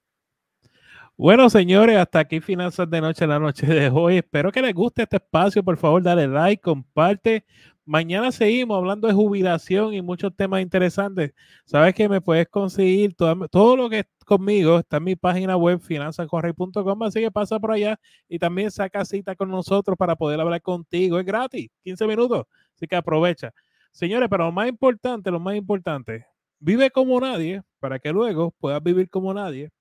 Bueno, 1.15 1.49
señores, 1.49 1.95
hasta 1.97 2.19
aquí 2.19 2.41
Finanzas 2.41 2.89
de 2.89 2.99
Noche 2.99 3.25
la 3.25 3.39
noche 3.39 3.65
de 3.65 3.89
hoy. 3.89 4.17
Espero 4.17 4.51
que 4.51 4.61
les 4.61 4.73
guste 4.73 5.03
este 5.03 5.15
espacio. 5.15 5.63
Por 5.63 5.77
favor, 5.77 6.03
dale 6.03 6.27
like, 6.27 6.61
comparte. 6.61 7.45
Mañana 7.85 8.29
seguimos 8.33 8.77
hablando 8.77 9.07
de 9.07 9.13
jubilación 9.13 9.93
y 9.93 10.01
muchos 10.01 10.35
temas 10.35 10.61
interesantes. 10.61 11.31
Sabes 11.63 11.93
que 11.93 12.09
me 12.09 12.19
puedes 12.19 12.49
conseguir 12.49 13.15
todo, 13.15 13.77
lo 13.77 13.89
que 13.89 13.99
es 13.99 14.05
conmigo. 14.25 14.79
Está 14.79 14.97
en 14.97 15.05
mi 15.05 15.15
página 15.15 15.55
web 15.55 15.79
finanzascorrey.com. 15.79 17.03
Así 17.03 17.21
que 17.21 17.31
pasa 17.31 17.57
por 17.57 17.71
allá 17.71 17.97
y 18.27 18.37
también 18.37 18.69
saca 18.69 19.05
cita 19.05 19.33
con 19.33 19.49
nosotros 19.49 19.95
para 19.97 20.17
poder 20.17 20.41
hablar 20.41 20.61
contigo. 20.61 21.19
Es 21.19 21.25
gratis, 21.25 21.69
15 21.85 22.05
minutos. 22.05 22.47
Así 22.75 22.85
que 22.85 22.97
aprovecha. 22.97 23.53
Señores, 23.93 24.27
pero 24.29 24.43
lo 24.43 24.51
más 24.51 24.67
importante, 24.67 25.31
lo 25.31 25.39
más 25.39 25.55
importante, 25.55 26.25
vive 26.59 26.91
como 26.91 27.19
nadie 27.19 27.61
para 27.79 27.99
que 27.99 28.11
luego 28.11 28.51
puedas 28.59 28.83
vivir 28.83 29.09
como 29.09 29.33
nadie 29.33 29.71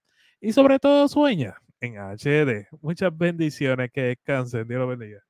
y 0.41 0.53
sobre 0.53 0.79
todo 0.79 1.09
sueña 1.09 1.57
en 1.81 1.99
HD. 1.99 2.69
Muchas 2.81 3.17
bendiciones, 3.17 3.91
que 3.93 4.03
descansen, 4.03 4.67
Dios 4.69 4.81
lo 4.81 4.89
bendiga. 4.89 5.28